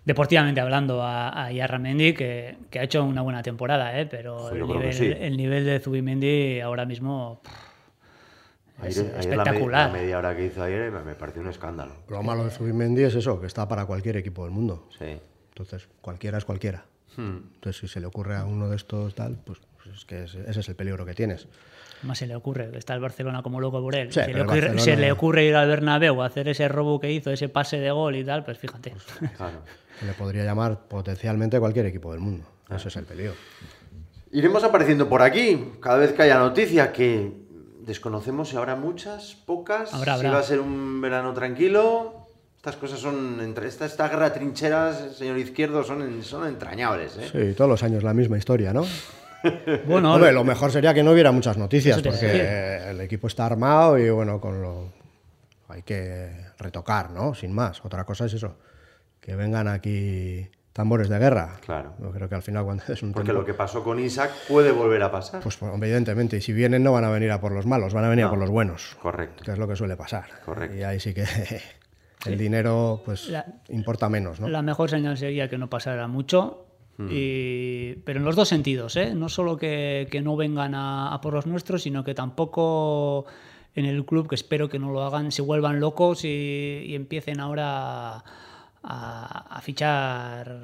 deportivamente 0.08 0.58
hablando, 0.60 1.02
a, 1.02 1.44
a 1.44 1.52
Yarramendi, 1.52 2.14
que, 2.14 2.56
que 2.70 2.78
ha 2.80 2.82
hecho 2.82 3.04
una 3.04 3.20
buena 3.20 3.42
temporada, 3.42 4.00
¿eh? 4.00 4.06
pero 4.06 4.48
el, 4.50 4.66
nivel, 4.66 4.92
sí. 4.94 5.06
el 5.06 5.36
nivel 5.36 5.66
de 5.66 5.78
Zubimendi 5.80 6.60
ahora 6.60 6.86
mismo 6.86 7.40
pff, 7.44 8.84
es 8.86 8.98
Ayer- 8.98 9.14
ayer 9.18 9.30
la 9.36 9.36
me- 9.36 9.42
espectacular. 9.42 9.86
La, 9.88 9.92
media 9.92 10.18
hora 10.18 10.34
que 10.34 10.46
hizo 10.46 10.62
ayer 10.62 10.90
me, 10.90 11.02
me 11.02 11.14
pareció 11.14 11.42
un 11.42 11.48
escándalo. 11.48 11.92
Lo 12.08 12.22
malo 12.22 12.44
de 12.44 12.50
Zubimendi 12.50 13.02
es 13.02 13.14
eso, 13.14 13.38
que 13.38 13.46
está 13.46 13.68
para 13.68 13.84
cualquier 13.84 14.16
equipo 14.16 14.44
del 14.44 14.50
mundo. 14.52 14.88
Sí. 14.98 15.18
Entonces, 15.50 15.88
cualquiera 16.00 16.38
es 16.38 16.44
cualquiera. 16.46 16.86
Hmm. 17.16 17.38
Entonces, 17.56 17.76
si 17.80 17.88
se 17.88 18.00
le 18.00 18.06
ocurre 18.06 18.36
a 18.36 18.44
uno 18.46 18.68
de 18.70 18.76
estos 18.76 19.14
tal, 19.14 19.36
pues 19.44 19.58
es 19.94 20.04
que 20.04 20.24
ese, 20.24 20.42
es 20.48 20.68
el 20.68 20.74
peligro 20.76 21.04
que 21.06 21.14
tienes. 21.14 21.46
Más 22.02 22.18
se 22.18 22.26
le 22.26 22.36
ocurre, 22.36 22.70
que 22.70 22.78
está 22.78 22.94
el 22.94 23.00
Barcelona 23.00 23.42
como 23.42 23.60
loco 23.60 23.80
por 23.80 23.94
él. 23.96 24.12
Sí, 24.12 24.20
se, 24.20 24.32
le 24.32 24.42
ocurre, 24.42 24.60
Barcelona- 24.60 24.80
se 24.82 24.96
le 24.96 25.12
ocurre 25.12 25.44
ir 25.44 25.56
al 25.56 25.68
Bernabéu 25.68 26.22
a 26.22 26.26
hacer 26.26 26.48
ese 26.48 26.68
robo 26.68 27.00
que 27.00 27.10
hizo, 27.10 27.30
ese 27.32 27.48
pase 27.48 27.78
de 27.78 27.90
gol 27.90 28.14
y 28.16 28.24
tal, 28.24 28.44
pues 28.44 28.58
fíjate. 28.58 28.94
Claro. 29.36 29.62
Se 29.98 30.06
le 30.06 30.12
podría 30.12 30.44
llamar 30.44 30.86
potencialmente 30.86 31.58
cualquier 31.58 31.86
equipo 31.86 32.12
del 32.12 32.20
mundo. 32.20 32.46
Ah. 32.68 32.76
Ese 32.76 32.86
es 32.88 32.96
el 32.96 33.04
peligro. 33.04 33.32
Iremos 34.30 34.62
apareciendo 34.62 35.08
por 35.08 35.22
aquí 35.22 35.72
cada 35.80 35.96
vez 35.98 36.12
que 36.12 36.22
haya 36.22 36.38
noticia 36.38 36.92
que 36.92 37.32
desconocemos 37.80 38.50
si 38.50 38.56
habrá 38.56 38.76
muchas, 38.76 39.34
pocas, 39.46 39.92
Habrá, 39.92 40.14
si 40.18 40.26
habrá. 40.26 40.30
va 40.32 40.38
a 40.38 40.42
ser 40.44 40.60
un 40.60 41.00
verano 41.00 41.32
tranquilo. 41.32 42.26
Estas 42.58 42.76
cosas 42.76 43.00
son, 43.00 43.40
entre 43.40 43.66
esta, 43.68 43.86
esta 43.86 44.08
guerra 44.08 44.32
trincheras, 44.32 45.16
señor 45.16 45.38
Izquierdo, 45.38 45.82
son, 45.82 46.22
son 46.22 46.46
entrañables. 46.46 47.16
¿eh? 47.16 47.28
Sí, 47.32 47.54
todos 47.56 47.70
los 47.70 47.82
años 47.82 48.02
la 48.02 48.12
misma 48.14 48.36
historia, 48.36 48.72
¿no? 48.72 48.84
Bueno, 49.86 50.14
Hombre, 50.14 50.32
lo 50.32 50.44
mejor 50.44 50.70
sería 50.72 50.92
que 50.94 51.02
no 51.02 51.12
hubiera 51.12 51.30
muchas 51.32 51.56
noticias, 51.56 52.00
porque 52.02 52.90
el 52.90 53.00
equipo 53.00 53.26
está 53.28 53.46
armado 53.46 53.98
y 53.98 54.08
bueno, 54.10 54.40
con 54.40 54.60
lo 54.62 54.92
hay 55.68 55.82
que 55.82 56.30
retocar, 56.58 57.10
¿no? 57.10 57.34
Sin 57.34 57.52
más. 57.52 57.84
Otra 57.84 58.04
cosa 58.04 58.24
es 58.26 58.34
eso, 58.34 58.56
que 59.20 59.36
vengan 59.36 59.68
aquí 59.68 60.48
tambores 60.72 61.08
de 61.08 61.18
guerra. 61.18 61.56
Claro. 61.64 61.94
Yo 62.00 62.10
creo 62.10 62.28
que 62.28 62.34
al 62.36 62.42
final 62.42 62.64
cuando 62.64 62.84
es 62.88 63.02
un 63.02 63.12
Porque 63.12 63.26
tempo- 63.28 63.40
lo 63.40 63.46
que 63.46 63.54
pasó 63.54 63.82
con 63.84 63.98
Isaac 63.98 64.30
puede 64.48 64.70
volver 64.72 65.02
a 65.02 65.10
pasar. 65.10 65.42
Pues 65.42 65.58
evidentemente, 65.60 66.36
y 66.36 66.40
si 66.40 66.52
vienen 66.52 66.82
no 66.82 66.92
van 66.92 67.04
a 67.04 67.10
venir 67.10 67.30
a 67.32 67.40
por 67.40 67.52
los 67.52 67.66
malos, 67.66 67.92
van 67.94 68.04
a 68.04 68.08
venir 68.08 68.22
No. 68.24 68.28
a 68.28 68.30
por 68.30 68.38
los 68.38 68.50
buenos, 68.50 68.96
Correcto. 69.02 69.44
que 69.44 69.52
es 69.52 69.58
lo 69.58 69.68
que 69.68 69.76
suele 69.76 69.96
pasar. 69.96 70.24
Correcto. 70.44 70.76
Y 70.76 70.82
ahí 70.84 71.00
sí 71.00 71.12
que 71.14 71.24
el 72.26 72.38
dinero 72.38 73.02
pues 73.04 73.28
La- 73.28 73.44
importa 73.68 74.08
menos, 74.08 74.40
¿no? 74.40 74.48
La 74.48 74.62
mejor 74.62 74.88
señal 74.88 75.16
sería 75.18 75.48
que 75.50 75.58
no 75.58 75.68
pasara 75.68 76.06
mucho, 76.06 76.67
Hmm. 76.98 77.08
y- 77.10 77.94
pero 78.04 78.18
en 78.18 78.24
los 78.24 78.36
dos 78.36 78.48
sentidos, 78.48 78.96
¿eh? 78.96 79.14
No 79.14 79.28
solo 79.28 79.56
que, 79.56 80.08
que 80.10 80.20
no 80.20 80.36
vengan 80.36 80.74
a, 80.74 81.14
a 81.14 81.20
por 81.20 81.32
los 81.32 81.46
nuestros, 81.46 81.82
sino 81.82 82.02
que 82.04 82.12
tampoco 82.14 83.24
en 83.74 83.84
el 83.84 84.04
club, 84.04 84.28
que 84.28 84.34
espero 84.34 84.68
que 84.68 84.78
no 84.80 84.90
lo 84.90 85.02
hagan, 85.04 85.30
se 85.30 85.40
vuelvan 85.42 85.78
locos 85.78 86.24
y, 86.24 86.28
y 86.86 86.94
empiecen 86.96 87.38
ahora 87.40 88.16
a, 88.16 88.24
a 89.56 89.60
fichar, 89.60 90.58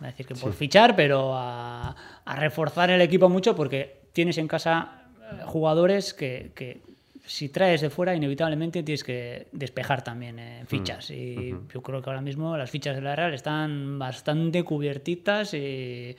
a 0.00 0.06
decir 0.06 0.26
que 0.26 0.34
por 0.34 0.52
fichar, 0.52 0.94
pero 0.94 1.32
a, 1.34 1.94
reforzar 2.36 2.90
el 2.90 3.00
equipo 3.00 3.28
mucho 3.28 3.54
porque 3.56 4.02
tienes 4.12 4.38
en 4.38 4.46
casa 4.48 5.02
eh, 5.32 5.42
jugadores 5.46 6.14
que, 6.14 6.52
que 6.54 6.82
si 7.24 7.48
traes 7.48 7.80
de 7.80 7.90
fuera, 7.90 8.14
inevitablemente 8.14 8.82
tienes 8.82 9.04
que 9.04 9.48
despejar 9.52 10.02
también 10.02 10.38
en 10.38 10.66
fichas. 10.66 11.10
Y 11.10 11.54
yo 11.72 11.82
creo 11.82 12.02
que 12.02 12.10
ahora 12.10 12.20
mismo 12.20 12.56
las 12.56 12.70
fichas 12.70 12.96
de 12.96 13.02
la 13.02 13.14
Real 13.14 13.32
están 13.32 13.98
bastante 13.98 14.64
cubiertitas 14.64 15.54
y 15.54 16.16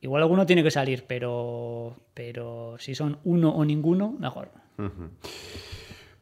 igual 0.00 0.22
alguno 0.22 0.46
tiene 0.46 0.62
que 0.62 0.70
salir, 0.70 1.04
pero, 1.06 1.94
pero 2.14 2.76
si 2.78 2.94
son 2.94 3.18
uno 3.24 3.50
o 3.50 3.64
ninguno, 3.64 4.14
mejor. 4.18 4.50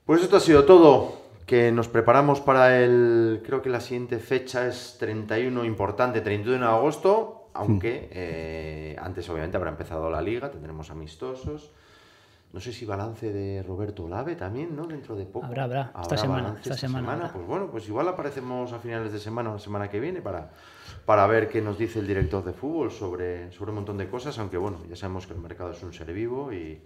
Pues 0.05 0.23
esto 0.23 0.37
ha 0.37 0.41
sido 0.41 0.65
todo. 0.65 1.21
Que 1.47 1.73
nos 1.73 1.89
preparamos 1.89 2.41
para 2.41 2.81
el. 2.81 3.43
Creo 3.45 3.61
que 3.61 3.71
la 3.71 3.81
siguiente 3.81 4.21
fecha 4.21 4.69
es 4.69 4.97
31, 5.01 5.65
importante, 5.65 6.21
31 6.21 6.65
de 6.65 6.71
agosto. 6.73 7.49
Aunque 7.55 8.09
eh, 8.13 8.97
antes, 9.01 9.29
obviamente, 9.29 9.57
habrá 9.57 9.71
empezado 9.71 10.09
la 10.11 10.23
liga, 10.23 10.53
tendremos 10.53 10.91
amistosos. 10.91 11.73
No 12.53 12.59
sé 12.59 12.73
si 12.73 12.85
balance 12.85 13.33
de 13.33 13.63
Roberto 13.63 14.05
Olave 14.05 14.35
también, 14.35 14.75
¿no? 14.75 14.87
Dentro 14.87 15.15
de 15.15 15.25
poco. 15.25 15.47
Habrá, 15.47 15.65
habrá. 15.65 15.93
Esta 16.03 16.17
semana, 16.17 16.43
balance 16.43 16.63
esta 16.63 16.77
semana 16.77 17.13
habrá. 17.13 17.33
Pues 17.33 17.47
bueno, 17.47 17.71
pues 17.71 17.87
igual 17.89 18.09
aparecemos 18.09 18.73
a 18.73 18.81
finales 18.81 19.13
de 19.13 19.21
semana 19.21 19.51
o 19.51 19.53
la 19.55 19.59
semana 19.61 19.89
que 19.89 20.01
viene 20.01 20.21
para, 20.21 20.51
para 21.05 21.27
ver 21.29 21.49
qué 21.49 21.63
nos 21.63 21.79
dice 21.79 22.01
el 22.01 22.09
director 22.09 22.45
de 22.45 22.53
fútbol 22.53 22.91
sobre, 22.91 23.53
sobre 23.53 23.71
un 23.71 23.77
montón 23.77 23.99
de 23.99 24.09
cosas. 24.09 24.37
Aunque 24.41 24.57
bueno, 24.57 24.79
ya 24.89 24.97
sabemos 24.97 25.29
que 25.29 25.35
el 25.35 25.39
mercado 25.39 25.71
es 25.71 25.81
un 25.85 25.93
ser 25.93 26.13
vivo 26.13 26.53
y, 26.53 26.83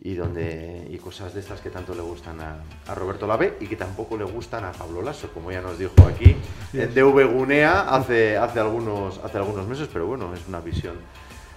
y 0.00 0.14
donde 0.14 0.88
y 0.90 0.96
cosas 0.96 1.34
de 1.34 1.40
estas 1.40 1.60
que 1.60 1.68
tanto 1.68 1.94
le 1.94 2.00
gustan 2.00 2.40
a, 2.40 2.62
a 2.86 2.94
Roberto 2.94 3.26
Lave 3.26 3.58
y 3.60 3.66
que 3.66 3.76
tampoco 3.76 4.16
le 4.16 4.24
gustan 4.24 4.64
a 4.64 4.72
Pablo 4.72 5.02
Lasso, 5.02 5.30
como 5.30 5.52
ya 5.52 5.60
nos 5.60 5.78
dijo 5.78 5.94
aquí 6.08 6.34
en 6.72 6.94
DV 6.94 7.34
Gunea 7.34 7.94
hace, 7.94 8.38
hace, 8.38 8.60
algunos, 8.60 9.18
hace 9.22 9.36
algunos 9.36 9.66
meses, 9.66 9.90
pero 9.92 10.06
bueno, 10.06 10.32
es 10.32 10.48
una 10.48 10.60
visión 10.60 10.96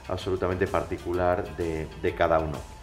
absolutamente 0.09 0.67
particular 0.67 1.55
de, 1.55 1.87
de 2.01 2.15
cada 2.15 2.39
uno. 2.39 2.78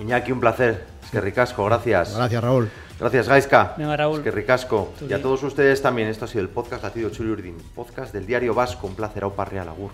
Iñaki, 0.00 0.32
un 0.32 0.40
placer. 0.40 0.84
Es 1.04 1.10
que 1.10 1.20
ricasco, 1.20 1.64
gracias. 1.64 2.16
Gracias, 2.16 2.42
Raúl. 2.42 2.70
Gracias, 2.98 3.28
Gaisca. 3.28 3.74
Venga, 3.76 3.96
Raúl. 3.96 4.18
Es 4.18 4.24
que 4.24 4.30
ricasco. 4.30 4.92
Tú 4.98 5.06
Y 5.08 5.12
a 5.12 5.22
todos 5.22 5.42
ustedes 5.42 5.80
también. 5.80 6.08
Esto 6.08 6.26
ha 6.26 6.28
sido 6.28 6.42
el 6.42 6.48
podcast 6.48 6.82
Latido 6.82 7.10
Churi 7.10 7.30
Urdin, 7.30 7.56
podcast 7.74 8.12
del 8.12 8.26
diario 8.26 8.54
Vasco. 8.54 8.86
Un 8.86 8.94
placer, 8.94 9.24
Aupa 9.24 9.44
Real 9.44 9.68
Agur. 9.68 9.90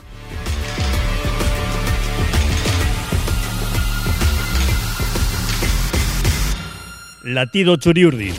Latido 7.22 7.76
Churiurdin. 7.76 8.34